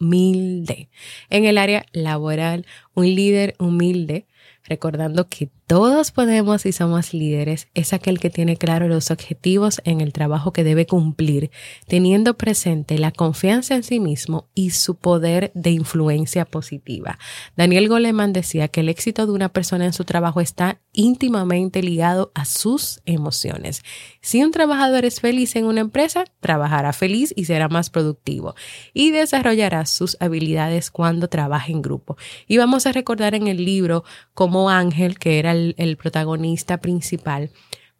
humilde. 0.00 0.88
En 1.28 1.44
el 1.44 1.58
área 1.58 1.86
laboral, 1.92 2.66
un 2.94 3.06
líder 3.14 3.54
humilde 3.58 4.26
recordando 4.64 5.28
que 5.28 5.50
todos 5.70 6.10
podemos 6.10 6.66
y 6.66 6.72
somos 6.72 7.14
líderes, 7.14 7.68
es 7.74 7.92
aquel 7.92 8.18
que 8.18 8.28
tiene 8.28 8.56
claro 8.56 8.88
los 8.88 9.12
objetivos 9.12 9.80
en 9.84 10.00
el 10.00 10.12
trabajo 10.12 10.52
que 10.52 10.64
debe 10.64 10.84
cumplir, 10.84 11.52
teniendo 11.86 12.36
presente 12.36 12.98
la 12.98 13.12
confianza 13.12 13.76
en 13.76 13.84
sí 13.84 14.00
mismo 14.00 14.48
y 14.52 14.70
su 14.70 14.96
poder 14.96 15.52
de 15.54 15.70
influencia 15.70 16.44
positiva. 16.44 17.20
Daniel 17.56 17.88
Goleman 17.88 18.32
decía 18.32 18.66
que 18.66 18.80
el 18.80 18.88
éxito 18.88 19.26
de 19.26 19.32
una 19.32 19.48
persona 19.48 19.84
en 19.84 19.92
su 19.92 20.02
trabajo 20.02 20.40
está 20.40 20.80
íntimamente 20.92 21.84
ligado 21.84 22.32
a 22.34 22.46
sus 22.46 23.00
emociones. 23.06 23.84
Si 24.20 24.42
un 24.42 24.50
trabajador 24.50 25.04
es 25.04 25.20
feliz 25.20 25.54
en 25.54 25.66
una 25.66 25.82
empresa, 25.82 26.24
trabajará 26.40 26.92
feliz 26.92 27.32
y 27.36 27.44
será 27.44 27.68
más 27.68 27.90
productivo 27.90 28.56
y 28.92 29.12
desarrollará 29.12 29.86
sus 29.86 30.16
habilidades 30.18 30.90
cuando 30.90 31.28
trabaje 31.28 31.70
en 31.70 31.80
grupo. 31.80 32.16
Y 32.48 32.58
vamos 32.58 32.86
a 32.86 32.92
recordar 32.92 33.36
en 33.36 33.46
el 33.46 33.64
libro 33.64 34.02
cómo 34.34 34.68
Ángel, 34.68 35.16
que 35.16 35.38
era 35.38 35.52
el, 35.52 35.59
protagonista 35.98 36.78
principal, 36.78 37.50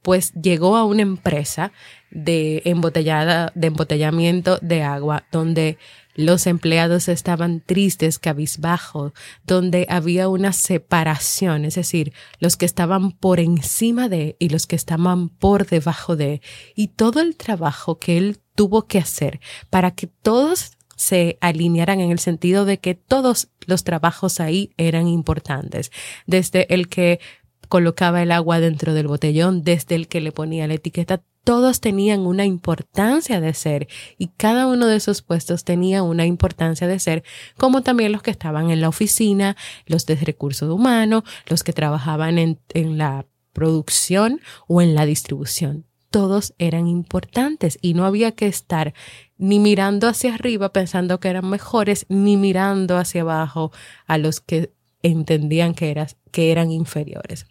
pues 0.02 0.32
llegó 0.32 0.76
a 0.76 0.84
una 0.84 1.02
empresa 1.02 1.72
de 2.10 2.62
embotellada, 2.64 3.52
de 3.54 3.68
embotellamiento 3.68 4.58
de 4.62 4.82
agua, 4.82 5.24
donde 5.30 5.78
los 6.14 6.46
empleados 6.46 7.08
estaban 7.08 7.60
tristes, 7.64 8.18
cabizbajos, 8.18 9.12
donde 9.46 9.86
había 9.88 10.28
una 10.28 10.52
separación, 10.52 11.64
es 11.64 11.76
decir, 11.76 12.12
los 12.40 12.56
que 12.56 12.66
estaban 12.66 13.12
por 13.12 13.40
encima 13.40 14.08
de 14.08 14.36
y 14.38 14.48
los 14.48 14.66
que 14.66 14.76
estaban 14.76 15.28
por 15.28 15.66
debajo 15.66 16.16
de, 16.16 16.42
y 16.74 16.88
todo 16.88 17.20
el 17.20 17.36
trabajo 17.36 17.98
que 17.98 18.18
él 18.18 18.38
tuvo 18.54 18.86
que 18.86 18.98
hacer 18.98 19.40
para 19.70 19.92
que 19.92 20.08
todos 20.08 20.72
se 20.96 21.38
alinearan 21.40 22.00
en 22.00 22.10
el 22.10 22.18
sentido 22.18 22.66
de 22.66 22.78
que 22.78 22.94
todos 22.94 23.48
los 23.66 23.84
trabajos 23.84 24.38
ahí 24.38 24.74
eran 24.76 25.08
importantes, 25.08 25.90
desde 26.26 26.74
el 26.74 26.88
que 26.88 27.20
colocaba 27.70 28.20
el 28.20 28.32
agua 28.32 28.60
dentro 28.60 28.92
del 28.92 29.06
botellón, 29.06 29.62
desde 29.62 29.94
el 29.94 30.08
que 30.08 30.20
le 30.20 30.32
ponía 30.32 30.66
la 30.66 30.74
etiqueta, 30.74 31.22
todos 31.44 31.80
tenían 31.80 32.26
una 32.26 32.44
importancia 32.44 33.40
de 33.40 33.54
ser 33.54 33.88
y 34.18 34.26
cada 34.26 34.66
uno 34.66 34.86
de 34.88 34.96
esos 34.96 35.22
puestos 35.22 35.64
tenía 35.64 36.02
una 36.02 36.26
importancia 36.26 36.88
de 36.88 36.98
ser, 36.98 37.22
como 37.56 37.82
también 37.82 38.10
los 38.10 38.22
que 38.22 38.32
estaban 38.32 38.70
en 38.70 38.80
la 38.80 38.88
oficina, 38.88 39.56
los 39.86 40.04
de 40.04 40.16
recursos 40.16 40.68
humanos, 40.68 41.22
los 41.46 41.62
que 41.62 41.72
trabajaban 41.72 42.38
en, 42.38 42.58
en 42.74 42.98
la 42.98 43.24
producción 43.52 44.40
o 44.66 44.82
en 44.82 44.96
la 44.96 45.06
distribución. 45.06 45.86
Todos 46.10 46.54
eran 46.58 46.88
importantes 46.88 47.78
y 47.80 47.94
no 47.94 48.04
había 48.04 48.32
que 48.32 48.48
estar 48.48 48.94
ni 49.38 49.60
mirando 49.60 50.08
hacia 50.08 50.34
arriba 50.34 50.72
pensando 50.72 51.20
que 51.20 51.28
eran 51.28 51.48
mejores, 51.48 52.04
ni 52.08 52.36
mirando 52.36 52.98
hacia 52.98 53.20
abajo 53.20 53.70
a 54.08 54.18
los 54.18 54.40
que 54.40 54.72
entendían 55.02 55.72
que, 55.72 56.04
que 56.32 56.50
eran 56.50 56.72
inferiores 56.72 57.46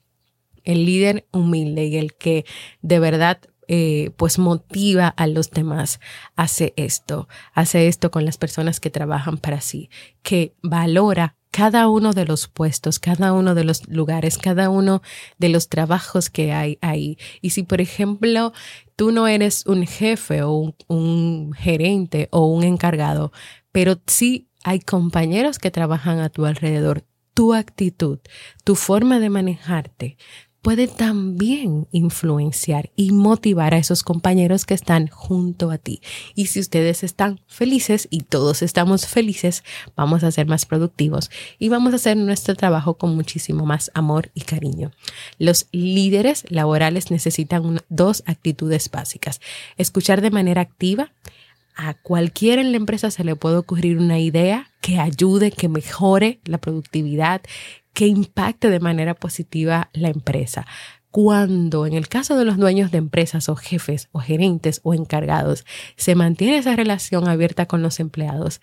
el 0.63 0.85
líder 0.85 1.27
humilde 1.31 1.85
y 1.85 1.97
el 1.97 2.13
que 2.13 2.45
de 2.81 2.99
verdad 2.99 3.39
eh, 3.71 4.09
pues 4.17 4.39
motiva 4.39 5.07
a 5.09 5.27
los 5.27 5.51
demás, 5.51 5.99
hace 6.35 6.73
esto, 6.75 7.27
hace 7.53 7.87
esto 7.87 8.09
con 8.09 8.25
las 8.25 8.39
personas 8.39 8.79
que 8.79 8.89
trabajan 8.89 9.37
para 9.37 9.61
sí, 9.61 9.91
que 10.23 10.55
valora 10.63 11.35
cada 11.51 11.87
uno 11.87 12.13
de 12.13 12.25
los 12.25 12.47
puestos, 12.47 12.97
cada 12.97 13.31
uno 13.31 13.53
de 13.53 13.63
los 13.63 13.87
lugares, 13.87 14.39
cada 14.39 14.71
uno 14.71 15.03
de 15.37 15.49
los 15.49 15.69
trabajos 15.69 16.31
que 16.31 16.51
hay 16.51 16.79
ahí. 16.81 17.17
Y 17.41 17.51
si, 17.51 17.61
por 17.61 17.79
ejemplo, 17.79 18.53
tú 18.95 19.11
no 19.11 19.27
eres 19.27 19.65
un 19.67 19.85
jefe 19.85 20.41
o 20.41 20.51
un, 20.51 20.75
un 20.87 21.53
gerente 21.53 22.27
o 22.31 22.47
un 22.47 22.63
encargado, 22.63 23.31
pero 23.71 23.99
sí 24.07 24.49
hay 24.63 24.79
compañeros 24.79 25.59
que 25.59 25.69
trabajan 25.69 26.19
a 26.19 26.29
tu 26.29 26.45
alrededor, 26.45 27.05
tu 27.33 27.53
actitud, 27.53 28.19
tu 28.63 28.75
forma 28.75 29.19
de 29.19 29.29
manejarte, 29.29 30.17
puede 30.61 30.87
también 30.87 31.87
influenciar 31.91 32.91
y 32.95 33.11
motivar 33.11 33.73
a 33.73 33.77
esos 33.77 34.03
compañeros 34.03 34.65
que 34.65 34.73
están 34.73 35.07
junto 35.07 35.71
a 35.71 35.77
ti. 35.77 36.01
Y 36.35 36.47
si 36.47 36.59
ustedes 36.59 37.03
están 37.03 37.41
felices 37.47 38.07
y 38.09 38.21
todos 38.21 38.61
estamos 38.61 39.07
felices, 39.07 39.63
vamos 39.95 40.23
a 40.23 40.31
ser 40.31 40.47
más 40.47 40.65
productivos 40.65 41.31
y 41.59 41.69
vamos 41.69 41.93
a 41.93 41.97
hacer 41.97 42.17
nuestro 42.17 42.55
trabajo 42.55 42.95
con 42.95 43.15
muchísimo 43.15 43.65
más 43.65 43.91
amor 43.93 44.31
y 44.33 44.41
cariño. 44.41 44.91
Los 45.37 45.67
líderes 45.71 46.45
laborales 46.49 47.11
necesitan 47.11 47.81
dos 47.89 48.23
actitudes 48.25 48.89
básicas. 48.91 49.39
Escuchar 49.77 50.21
de 50.21 50.31
manera 50.31 50.61
activa 50.61 51.11
a 51.75 51.93
cualquiera 51.93 52.61
en 52.61 52.71
la 52.71 52.77
empresa 52.77 53.09
se 53.09 53.23
le 53.23 53.37
puede 53.37 53.55
ocurrir 53.55 53.97
una 53.97 54.19
idea 54.19 54.69
que 54.81 54.99
ayude, 54.99 55.51
que 55.51 55.69
mejore 55.69 56.41
la 56.43 56.57
productividad, 56.57 57.41
que 57.99 58.07
impacte 58.07 58.69
de 58.69 58.79
manera 58.79 59.13
positiva 59.13 59.89
la 59.91 60.07
empresa. 60.07 60.65
Cuando 61.11 61.85
en 61.85 61.91
el 61.91 62.07
caso 62.07 62.37
de 62.37 62.45
los 62.45 62.55
dueños 62.55 62.91
de 62.91 62.97
empresas 62.97 63.49
o 63.49 63.57
jefes 63.57 64.07
o 64.13 64.19
gerentes 64.19 64.79
o 64.83 64.93
encargados 64.93 65.65
se 65.97 66.15
mantiene 66.15 66.59
esa 66.59 66.77
relación 66.77 67.27
abierta 67.27 67.65
con 67.65 67.81
los 67.81 67.99
empleados, 67.99 68.61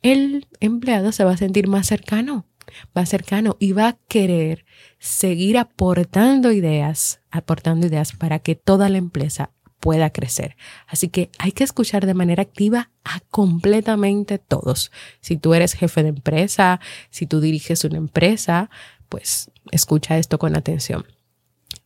el 0.00 0.46
empleado 0.60 1.12
se 1.12 1.22
va 1.22 1.32
a 1.32 1.36
sentir 1.36 1.68
más 1.68 1.86
cercano, 1.86 2.46
más 2.94 3.10
cercano 3.10 3.58
y 3.60 3.72
va 3.72 3.88
a 3.88 3.98
querer 4.08 4.64
seguir 4.98 5.58
aportando 5.58 6.50
ideas, 6.50 7.20
aportando 7.30 7.88
ideas 7.88 8.12
para 8.12 8.38
que 8.38 8.54
toda 8.54 8.88
la 8.88 8.96
empresa 8.96 9.50
pueda 9.80 10.10
crecer. 10.10 10.56
Así 10.86 11.08
que 11.08 11.30
hay 11.38 11.52
que 11.52 11.64
escuchar 11.64 12.06
de 12.06 12.14
manera 12.14 12.42
activa 12.42 12.90
a 13.04 13.20
completamente 13.30 14.38
todos. 14.38 14.90
Si 15.20 15.36
tú 15.36 15.54
eres 15.54 15.74
jefe 15.74 16.02
de 16.02 16.10
empresa, 16.10 16.80
si 17.10 17.26
tú 17.26 17.40
diriges 17.40 17.84
una 17.84 17.98
empresa, 17.98 18.70
pues 19.08 19.50
escucha 19.70 20.18
esto 20.18 20.38
con 20.38 20.56
atención. 20.56 21.06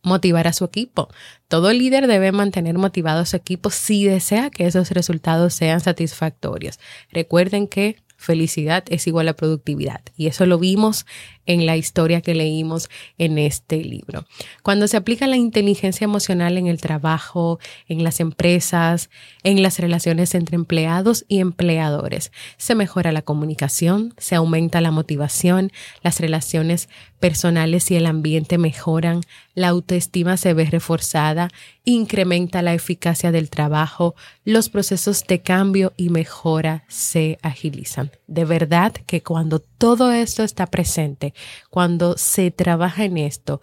Motivar 0.03 0.49
a 0.49 0.53
su 0.53 0.65
equipo. 0.65 1.09
Todo 1.49 1.73
líder 1.73 2.07
debe 2.07 2.33
mantener 2.33 2.77
motivado 2.77 3.25
su 3.25 3.37
equipo 3.37 3.71
si 3.71 4.05
desea 4.05 4.51
que 4.51 4.67
esos 4.67 4.91
resultados 4.91 5.55
sean 5.55 5.81
satisfactorios. 5.81 6.81
Recuerden 7.11 7.69
que 7.69 8.03
felicidad 8.17 8.85
es 8.89 9.07
igual 9.07 9.29
a 9.29 9.35
productividad. 9.35 10.01
Y 10.17 10.29
eso 10.29 10.47
lo 10.47 10.59
vimos 10.59 11.07
en 11.47 11.67
la 11.67 11.77
historia 11.77 12.21
que 12.21 12.35
leímos 12.35 12.89
en 13.19 13.39
este 13.39 13.83
libro. 13.83 14.25
Cuando 14.63 14.89
se 14.89 14.97
aplica 14.97 15.27
la 15.27 15.37
inteligencia 15.37 16.05
emocional 16.05 16.59
en 16.59 16.67
el 16.67 16.81
trabajo, 16.81 17.59
en 17.89 18.05
las 18.05 18.21
empresas, 18.21 19.11
en 19.43 19.63
las 19.63 19.79
relaciones 19.79 20.35
entre 20.35 20.57
empleados 20.57 21.25
y 21.29 21.39
empleadores, 21.41 22.33
se 22.57 22.75
mejora 22.75 23.13
la 23.13 23.23
comunicación, 23.23 24.15
se 24.19 24.35
aumenta 24.35 24.81
la 24.81 24.91
motivación, 24.91 25.73
las 26.03 26.21
relaciones 26.21 26.89
personales 27.21 27.91
y 27.91 27.97
el 27.97 28.07
ambiente 28.07 28.59
mejoran, 28.59 29.21
la 29.55 29.69
autoestima 29.69 30.37
se 30.37 30.55
ve 30.55 30.65
reforzada, 30.65 31.51
incrementa 31.85 32.63
la 32.63 32.75
eficacia 32.75 33.33
del 33.33 33.51
trabajo, 33.51 34.15
los 34.45 34.69
procesos 34.69 35.25
de 35.27 35.41
cambio 35.41 35.93
y 35.97 36.09
mejora 36.09 36.85
se 36.89 37.39
agilizan. 37.43 38.11
De 38.27 38.45
verdad 38.45 38.93
que 39.07 39.23
cuando 39.23 39.61
todo 39.61 40.11
esto 40.11 40.43
está 40.43 40.67
presente, 40.67 41.32
cuando 41.71 42.17
se 42.17 42.51
trabaja 42.51 43.05
en 43.05 43.19
esto, 43.19 43.61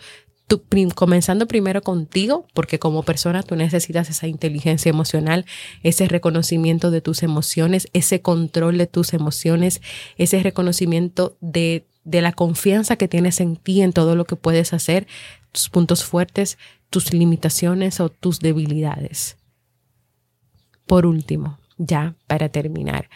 comenzando 0.95 1.47
primero 1.47 1.81
contigo, 1.81 2.47
porque 2.53 2.79
como 2.79 3.03
persona 3.03 3.43
tú 3.43 3.55
necesitas 3.55 4.09
esa 4.09 4.27
inteligencia 4.27 4.89
emocional, 4.89 5.45
ese 5.83 6.07
reconocimiento 6.07 6.89
de 6.89 7.01
tus 7.01 7.21
emociones, 7.21 7.87
ese 7.93 8.21
control 8.21 8.77
de 8.79 8.87
tus 8.87 9.13
emociones, 9.13 9.81
ese 10.17 10.41
reconocimiento 10.41 11.37
de 11.39 11.85
de 12.09 12.21
la 12.21 12.31
confianza 12.31 12.95
que 12.95 13.07
tienes 13.07 13.39
en 13.39 13.55
ti, 13.55 13.81
en 13.81 13.93
todo 13.93 14.15
lo 14.15 14.25
que 14.25 14.35
puedes 14.35 14.73
hacer, 14.73 15.07
tus 15.51 15.69
puntos 15.69 16.03
fuertes, 16.03 16.57
tus 16.89 17.13
limitaciones 17.13 17.99
o 17.99 18.09
tus 18.09 18.39
debilidades. 18.39 19.37
Por 20.87 21.05
último, 21.05 21.59
ya 21.77 22.15
para 22.25 22.49
terminar, 22.49 23.09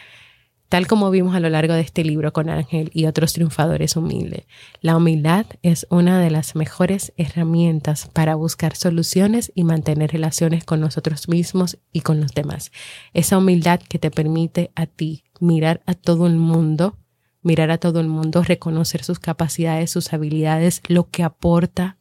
tal 0.74 0.88
como 0.88 1.12
vimos 1.12 1.36
a 1.36 1.38
lo 1.38 1.48
largo 1.50 1.74
de 1.74 1.82
este 1.82 2.02
libro 2.02 2.32
con 2.32 2.50
Ángel 2.50 2.90
y 2.92 3.06
otros 3.06 3.32
triunfadores 3.32 3.94
humildes, 3.94 4.48
la 4.80 4.96
humildad 4.96 5.46
es 5.62 5.86
una 5.88 6.18
de 6.18 6.32
las 6.32 6.56
mejores 6.56 7.12
herramientas 7.16 8.10
para 8.12 8.34
buscar 8.34 8.74
soluciones 8.74 9.52
y 9.54 9.62
mantener 9.62 10.10
relaciones 10.10 10.64
con 10.64 10.80
nosotros 10.80 11.28
mismos 11.28 11.78
y 11.92 12.00
con 12.00 12.20
los 12.20 12.34
demás. 12.34 12.72
Esa 13.12 13.38
humildad 13.38 13.78
que 13.88 14.00
te 14.00 14.10
permite 14.10 14.72
a 14.74 14.86
ti 14.86 15.22
mirar 15.38 15.80
a 15.86 15.94
todo 15.94 16.26
el 16.26 16.34
mundo 16.34 16.98
mirar 17.40 17.70
a 17.70 17.78
todo 17.78 18.00
el 18.00 18.08
mundo, 18.08 18.42
reconocer 18.42 19.04
sus 19.04 19.20
capacidades, 19.20 19.92
sus 19.92 20.12
habilidades, 20.12 20.82
lo 20.88 21.08
que 21.08 21.22
aporta, 21.22 21.98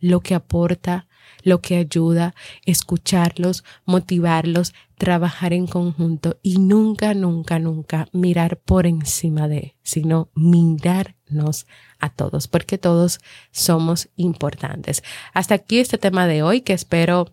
lo 0.00 0.20
que 0.20 0.34
aporta, 0.34 1.06
lo 1.42 1.60
que 1.60 1.76
ayuda, 1.76 2.34
escucharlos, 2.64 3.64
motivarlos, 3.84 4.74
trabajar 4.96 5.52
en 5.52 5.66
conjunto 5.66 6.38
y 6.42 6.58
nunca, 6.58 7.14
nunca, 7.14 7.58
nunca 7.58 8.08
mirar 8.12 8.58
por 8.58 8.86
encima 8.86 9.48
de, 9.48 9.74
sino 9.82 10.28
mirarnos 10.34 11.66
a 11.98 12.10
todos, 12.10 12.48
porque 12.48 12.78
todos 12.78 13.20
somos 13.50 14.08
importantes. 14.16 15.02
Hasta 15.34 15.54
aquí 15.54 15.78
este 15.78 15.98
tema 15.98 16.26
de 16.26 16.42
hoy 16.42 16.62
que 16.62 16.72
espero 16.72 17.32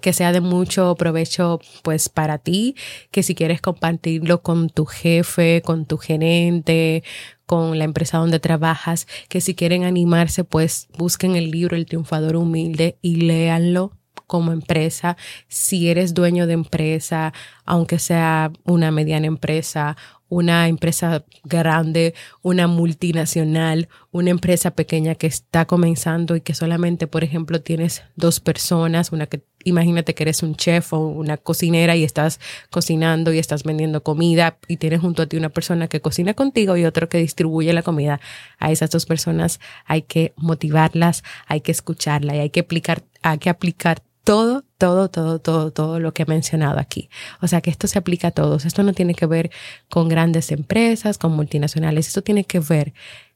que 0.00 0.12
sea 0.12 0.32
de 0.32 0.40
mucho 0.40 0.94
provecho 0.94 1.60
pues 1.82 2.08
para 2.08 2.38
ti, 2.38 2.76
que 3.10 3.22
si 3.22 3.34
quieres 3.34 3.60
compartirlo 3.60 4.42
con 4.42 4.70
tu 4.70 4.86
jefe, 4.86 5.62
con 5.62 5.86
tu 5.86 5.98
gerente, 5.98 7.02
con 7.46 7.78
la 7.78 7.84
empresa 7.84 8.18
donde 8.18 8.38
trabajas, 8.38 9.08
que 9.28 9.40
si 9.40 9.54
quieren 9.54 9.84
animarse 9.84 10.44
pues 10.44 10.88
busquen 10.96 11.34
el 11.34 11.50
libro 11.50 11.76
El 11.76 11.86
triunfador 11.86 12.36
humilde 12.36 12.98
y 13.02 13.16
léanlo 13.16 13.92
como 14.28 14.52
empresa, 14.52 15.16
si 15.48 15.88
eres 15.88 16.14
dueño 16.14 16.46
de 16.46 16.52
empresa, 16.52 17.32
aunque 17.64 17.98
sea 17.98 18.52
una 18.62 18.92
mediana 18.92 19.26
empresa, 19.26 19.96
una 20.28 20.68
empresa 20.68 21.24
grande, 21.42 22.14
una 22.40 22.68
multinacional, 22.68 23.88
una 24.12 24.30
empresa 24.30 24.70
pequeña 24.70 25.16
que 25.16 25.26
está 25.26 25.66
comenzando 25.66 26.36
y 26.36 26.42
que 26.42 26.54
solamente, 26.54 27.08
por 27.08 27.24
ejemplo, 27.24 27.60
tienes 27.60 28.04
dos 28.14 28.38
personas, 28.38 29.10
una 29.10 29.26
que 29.26 29.42
imagínate 29.64 30.14
que 30.14 30.22
eres 30.22 30.42
un 30.42 30.54
chef 30.56 30.92
o 30.92 30.98
una 30.98 31.36
cocinera 31.36 31.96
y 31.96 32.04
estás 32.04 32.40
cocinando 32.70 33.32
y 33.32 33.38
estás 33.38 33.64
vendiendo 33.64 34.02
comida 34.02 34.58
y 34.68 34.76
tienes 34.76 35.00
junto 35.00 35.22
a 35.22 35.26
ti 35.26 35.36
una 35.36 35.48
persona 35.48 35.88
que 35.88 36.00
cocina 36.00 36.34
contigo 36.34 36.76
y 36.76 36.84
otro 36.84 37.08
que 37.08 37.18
distribuye 37.18 37.72
la 37.72 37.82
comida. 37.82 38.20
A 38.58 38.70
esas 38.70 38.90
dos 38.90 39.06
personas 39.06 39.60
hay 39.84 40.02
que 40.02 40.32
motivarlas, 40.36 41.22
hay 41.46 41.60
que 41.60 41.72
escucharla 41.72 42.36
y 42.36 42.40
hay 42.40 42.50
que 42.50 42.60
aplicar, 42.60 43.02
hay 43.22 43.38
que 43.38 43.50
aplicar 43.50 44.02
todo, 44.24 44.64
todo, 44.78 45.10
todo, 45.10 45.40
todo, 45.40 45.72
todo 45.72 45.98
lo 45.98 46.12
que 46.12 46.22
he 46.22 46.26
mencionado 46.26 46.78
aquí. 46.78 47.10
O 47.40 47.48
sea 47.48 47.60
que 47.60 47.70
esto 47.70 47.86
se 47.86 47.98
aplica 47.98 48.28
a 48.28 48.30
todos. 48.30 48.64
Esto 48.64 48.82
no 48.82 48.92
tiene 48.92 49.14
que 49.14 49.26
ver 49.26 49.50
con 49.88 50.08
grandes 50.08 50.52
empresas, 50.52 51.18
con 51.18 51.32
multinacionales. 51.32 52.08
Esto 52.08 52.22
tiene 52.22 52.44
que 52.44 52.60
ver 52.60 52.92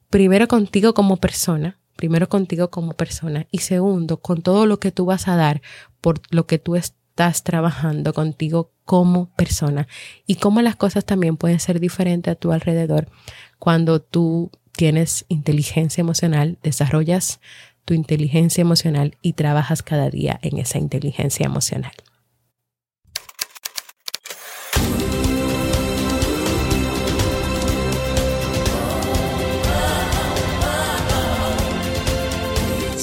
primero 0.09 0.47
contigo 0.47 0.93
como 0.93 1.17
persona, 1.17 1.77
primero 1.95 2.29
contigo 2.29 2.69
como 2.69 2.93
persona 2.93 3.47
y 3.51 3.59
segundo 3.59 4.17
con 4.17 4.41
todo 4.41 4.65
lo 4.65 4.79
que 4.79 4.91
tú 4.91 5.05
vas 5.05 5.27
a 5.27 5.35
dar 5.35 5.61
por 6.01 6.21
lo 6.29 6.45
que 6.45 6.59
tú 6.59 6.75
estás 6.75 7.43
trabajando 7.43 8.13
contigo 8.13 8.71
como 8.85 9.27
persona 9.35 9.87
y 10.27 10.35
cómo 10.35 10.61
las 10.61 10.75
cosas 10.75 11.05
también 11.05 11.37
pueden 11.37 11.59
ser 11.59 11.79
diferentes 11.79 12.31
a 12.31 12.35
tu 12.35 12.51
alrededor 12.51 13.07
cuando 13.59 14.01
tú 14.01 14.51
tienes 14.75 15.25
inteligencia 15.29 16.01
emocional, 16.01 16.57
desarrollas 16.61 17.39
tu 17.85 17.93
inteligencia 17.93 18.61
emocional 18.61 19.15
y 19.21 19.33
trabajas 19.33 19.83
cada 19.83 20.09
día 20.09 20.39
en 20.41 20.57
esa 20.57 20.79
inteligencia 20.79 21.45
emocional. 21.45 21.93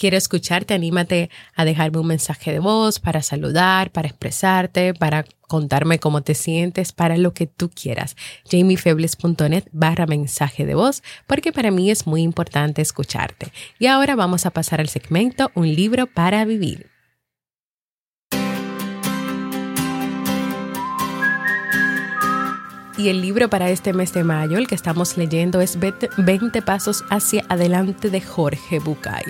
Quiero 0.00 0.16
escucharte, 0.16 0.72
anímate 0.72 1.30
a 1.54 1.66
dejarme 1.66 1.98
un 1.98 2.06
mensaje 2.06 2.52
de 2.52 2.58
voz 2.58 2.98
para 2.98 3.20
saludar, 3.22 3.92
para 3.92 4.08
expresarte, 4.08 4.94
para 4.94 5.26
contarme 5.46 5.98
cómo 5.98 6.22
te 6.22 6.34
sientes, 6.34 6.92
para 6.92 7.18
lo 7.18 7.34
que 7.34 7.46
tú 7.46 7.70
quieras. 7.70 8.16
jamiefebles.net 8.50 9.64
barra 9.72 10.06
mensaje 10.06 10.64
de 10.64 10.74
voz, 10.74 11.02
porque 11.26 11.52
para 11.52 11.70
mí 11.70 11.90
es 11.90 12.06
muy 12.06 12.22
importante 12.22 12.80
escucharte. 12.80 13.52
Y 13.78 13.86
ahora 13.86 14.16
vamos 14.16 14.46
a 14.46 14.50
pasar 14.50 14.80
al 14.80 14.88
segmento 14.88 15.50
Un 15.54 15.74
libro 15.74 16.06
para 16.06 16.44
vivir. 16.46 16.99
Y 23.00 23.08
el 23.08 23.22
libro 23.22 23.48
para 23.48 23.70
este 23.70 23.94
mes 23.94 24.12
de 24.12 24.24
mayo, 24.24 24.58
el 24.58 24.66
que 24.66 24.74
estamos 24.74 25.16
leyendo, 25.16 25.62
es 25.62 25.78
20 25.78 26.60
Pasos 26.60 27.02
hacia 27.08 27.46
adelante 27.48 28.10
de 28.10 28.20
Jorge 28.20 28.78
Bucay. 28.78 29.24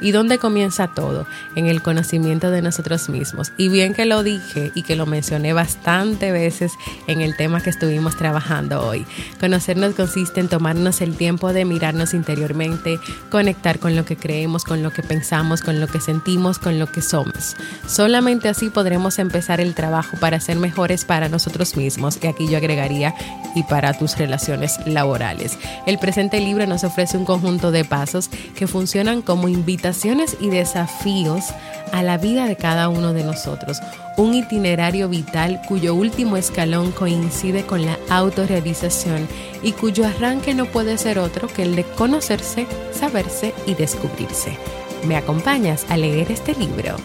¿Y 0.00 0.12
dónde 0.12 0.38
comienza 0.38 0.86
todo? 0.94 1.26
En 1.56 1.66
el 1.66 1.82
conocimiento 1.82 2.52
de 2.52 2.62
nosotros 2.62 3.08
mismos. 3.08 3.52
Y 3.56 3.68
bien 3.68 3.94
que 3.94 4.06
lo 4.06 4.22
dije 4.22 4.70
y 4.76 4.84
que 4.84 4.94
lo 4.94 5.06
mencioné 5.06 5.52
bastante 5.54 6.30
veces 6.30 6.70
en 7.08 7.20
el 7.20 7.36
tema 7.36 7.60
que 7.60 7.70
estuvimos 7.70 8.16
trabajando 8.16 8.86
hoy. 8.86 9.04
Conocernos 9.40 9.96
consiste 9.96 10.38
en 10.38 10.46
tomarnos 10.46 11.00
el 11.00 11.16
tiempo 11.16 11.52
de 11.52 11.64
mirarnos 11.64 12.14
interiormente, 12.14 13.00
conectar 13.28 13.80
con 13.80 13.96
lo 13.96 14.04
que 14.04 14.16
creemos, 14.16 14.62
con 14.62 14.84
lo 14.84 14.92
que 14.92 15.02
pensamos, 15.02 15.62
con 15.62 15.80
lo 15.80 15.88
que 15.88 16.00
sentimos, 16.00 16.60
con 16.60 16.78
lo 16.78 16.92
que 16.92 17.02
somos. 17.02 17.56
Solamente 17.88 18.48
así 18.48 18.70
podremos 18.70 19.18
empezar 19.18 19.60
el 19.60 19.74
trabajo 19.74 20.16
para 20.20 20.38
ser 20.38 20.58
mejores 20.58 21.04
para 21.04 21.28
nosotros 21.28 21.76
mismos. 21.76 22.20
Y 22.22 22.28
aquí 22.28 22.48
yo 22.48 22.58
agregaría 22.58 23.15
y 23.56 23.62
para 23.62 23.94
tus 23.94 24.16
relaciones 24.18 24.78
laborales. 24.86 25.58
El 25.86 25.98
presente 25.98 26.40
libro 26.40 26.66
nos 26.66 26.84
ofrece 26.84 27.16
un 27.16 27.24
conjunto 27.24 27.70
de 27.72 27.84
pasos 27.84 28.28
que 28.54 28.66
funcionan 28.66 29.22
como 29.22 29.48
invitaciones 29.48 30.36
y 30.40 30.50
desafíos 30.50 31.46
a 31.92 32.02
la 32.02 32.18
vida 32.18 32.46
de 32.46 32.56
cada 32.56 32.90
uno 32.90 33.14
de 33.14 33.24
nosotros. 33.24 33.80
Un 34.18 34.34
itinerario 34.34 35.08
vital 35.08 35.60
cuyo 35.66 35.94
último 35.94 36.36
escalón 36.36 36.92
coincide 36.92 37.64
con 37.64 37.86
la 37.86 37.98
autorrealización 38.10 39.26
y 39.62 39.72
cuyo 39.72 40.06
arranque 40.06 40.54
no 40.54 40.66
puede 40.66 40.98
ser 40.98 41.18
otro 41.18 41.48
que 41.48 41.62
el 41.62 41.76
de 41.76 41.84
conocerse, 41.84 42.66
saberse 42.92 43.54
y 43.66 43.74
descubrirse. 43.74 44.58
¿Me 45.06 45.16
acompañas 45.16 45.86
a 45.88 45.96
leer 45.96 46.30
este 46.30 46.54
libro? 46.54 46.96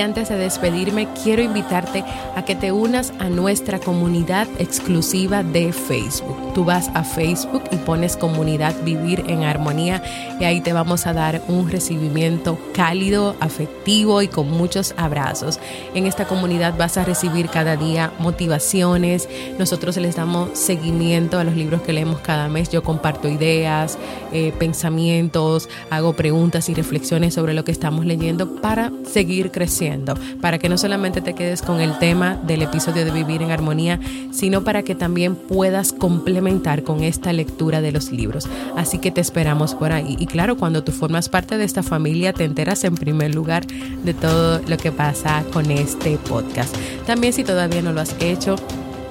Antes 0.00 0.28
de 0.28 0.36
despedirme, 0.36 1.08
quiero 1.24 1.42
invitarte 1.42 2.04
a 2.36 2.44
que 2.44 2.54
te 2.54 2.70
unas 2.70 3.12
a 3.18 3.28
nuestra 3.28 3.80
comunidad 3.80 4.46
exclusiva 4.58 5.42
de 5.42 5.72
Facebook. 5.72 6.54
Tú 6.54 6.64
vas 6.64 6.90
a 6.94 7.02
Facebook 7.02 7.62
y 7.72 7.76
pones 7.76 8.16
comunidad 8.16 8.74
Vivir 8.84 9.24
en 9.26 9.42
Armonía 9.42 10.02
y 10.38 10.44
ahí 10.44 10.60
te 10.60 10.72
vamos 10.72 11.06
a 11.06 11.12
dar 11.12 11.42
un 11.48 11.68
recibimiento 11.68 12.58
cálido, 12.74 13.34
afectivo 13.40 14.22
y 14.22 14.28
con 14.28 14.50
muchos 14.50 14.94
abrazos. 14.96 15.58
En 15.94 16.06
esta 16.06 16.26
comunidad 16.26 16.76
vas 16.78 16.96
a 16.96 17.04
recibir 17.04 17.48
cada 17.48 17.76
día 17.76 18.12
motivaciones. 18.20 19.28
Nosotros 19.58 19.96
les 19.96 20.14
damos 20.14 20.56
seguimiento 20.56 21.38
a 21.38 21.44
los 21.44 21.56
libros 21.56 21.82
que 21.82 21.92
leemos 21.92 22.20
cada 22.20 22.48
mes. 22.48 22.70
Yo 22.70 22.82
comparto 22.82 23.28
ideas, 23.28 23.98
eh, 24.32 24.52
pensamientos, 24.58 25.68
hago 25.90 26.12
preguntas 26.12 26.68
y 26.68 26.74
reflexiones 26.74 27.34
sobre 27.34 27.52
lo 27.52 27.64
que 27.64 27.72
estamos 27.72 28.06
leyendo 28.06 28.60
para 28.60 28.92
seguir 29.04 29.50
creciendo 29.50 29.87
para 30.40 30.58
que 30.58 30.68
no 30.68 30.78
solamente 30.78 31.20
te 31.20 31.34
quedes 31.34 31.62
con 31.62 31.80
el 31.80 31.98
tema 31.98 32.36
del 32.46 32.62
episodio 32.62 33.04
de 33.04 33.10
Vivir 33.10 33.42
en 33.42 33.50
Armonía, 33.50 34.00
sino 34.30 34.64
para 34.64 34.82
que 34.82 34.94
también 34.94 35.34
puedas 35.34 35.92
complementar 35.92 36.82
con 36.82 37.02
esta 37.02 37.32
lectura 37.32 37.80
de 37.80 37.92
los 37.92 38.12
libros. 38.12 38.48
Así 38.76 38.98
que 38.98 39.10
te 39.10 39.20
esperamos 39.20 39.74
por 39.74 39.92
ahí. 39.92 40.16
Y 40.18 40.26
claro, 40.26 40.56
cuando 40.56 40.84
tú 40.84 40.92
formas 40.92 41.28
parte 41.28 41.58
de 41.58 41.64
esta 41.64 41.82
familia, 41.82 42.32
te 42.32 42.44
enteras 42.44 42.84
en 42.84 42.94
primer 42.94 43.34
lugar 43.34 43.66
de 43.66 44.14
todo 44.14 44.60
lo 44.66 44.76
que 44.76 44.92
pasa 44.92 45.44
con 45.52 45.70
este 45.70 46.18
podcast. 46.18 46.74
También 47.06 47.32
si 47.32 47.44
todavía 47.44 47.82
no 47.82 47.92
lo 47.92 48.00
has 48.00 48.14
hecho, 48.20 48.56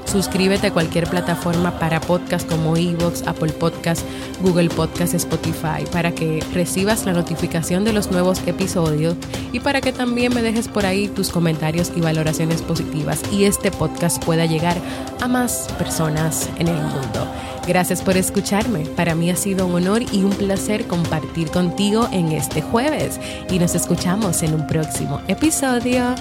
Suscríbete 0.08 0.68
a 0.68 0.74
cualquier 0.74 1.06
plataforma 1.10 1.78
para 1.80 2.00
podcast 2.00 2.48
como 2.50 2.78
Evox, 2.78 3.28
Apple 3.28 3.52
Podcast, 3.52 4.04
Google 4.42 4.70
Podcast, 4.70 5.14
Spotify, 5.14 5.84
para 5.92 6.16
que 6.16 6.42
recibas 6.54 7.06
la 7.06 7.12
notificación 7.12 7.84
de 7.84 7.92
los 7.92 8.10
nuevos 8.10 8.42
episodios 8.48 9.16
y 9.52 9.60
para 9.60 9.82
que 9.82 9.92
también 9.92 10.34
me 10.34 10.42
dejes 10.42 10.70
por 10.70 10.86
ahí 10.86 11.10
tus 11.10 11.30
comentarios 11.30 11.92
y 11.96 12.00
valoraciones 12.00 12.62
positivas 12.62 13.22
y 13.34 13.44
este 13.44 13.70
podcast 13.70 14.24
pueda 14.24 14.46
llegar 14.46 14.78
a 15.20 15.28
más 15.28 15.68
personas 15.78 16.50
en 16.58 16.70
el 16.70 16.82
mundo. 16.82 17.28
Gracias 17.68 18.02
por 18.02 18.16
escucharme. 18.16 18.86
Para 18.96 19.14
mí 19.14 19.30
ha 19.30 19.36
sido 19.36 19.68
un 19.68 19.76
honor 19.76 20.02
y 20.14 20.24
un 20.24 20.32
placer 20.32 20.88
compartir 20.88 21.52
contigo 21.52 22.08
en 22.14 22.32
este 22.32 22.62
jueves 22.62 23.20
y 23.52 23.60
nos 23.60 23.76
escuchamos 23.76 24.42
en 24.42 24.54
un 24.54 24.66
próximo 24.68 25.20
episodio 25.28 26.16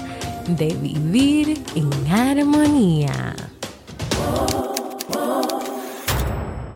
de 0.49 0.75
Vivir 0.81 1.57
en 1.75 2.11
Armonía. 2.11 3.56
Oh. 4.19 4.56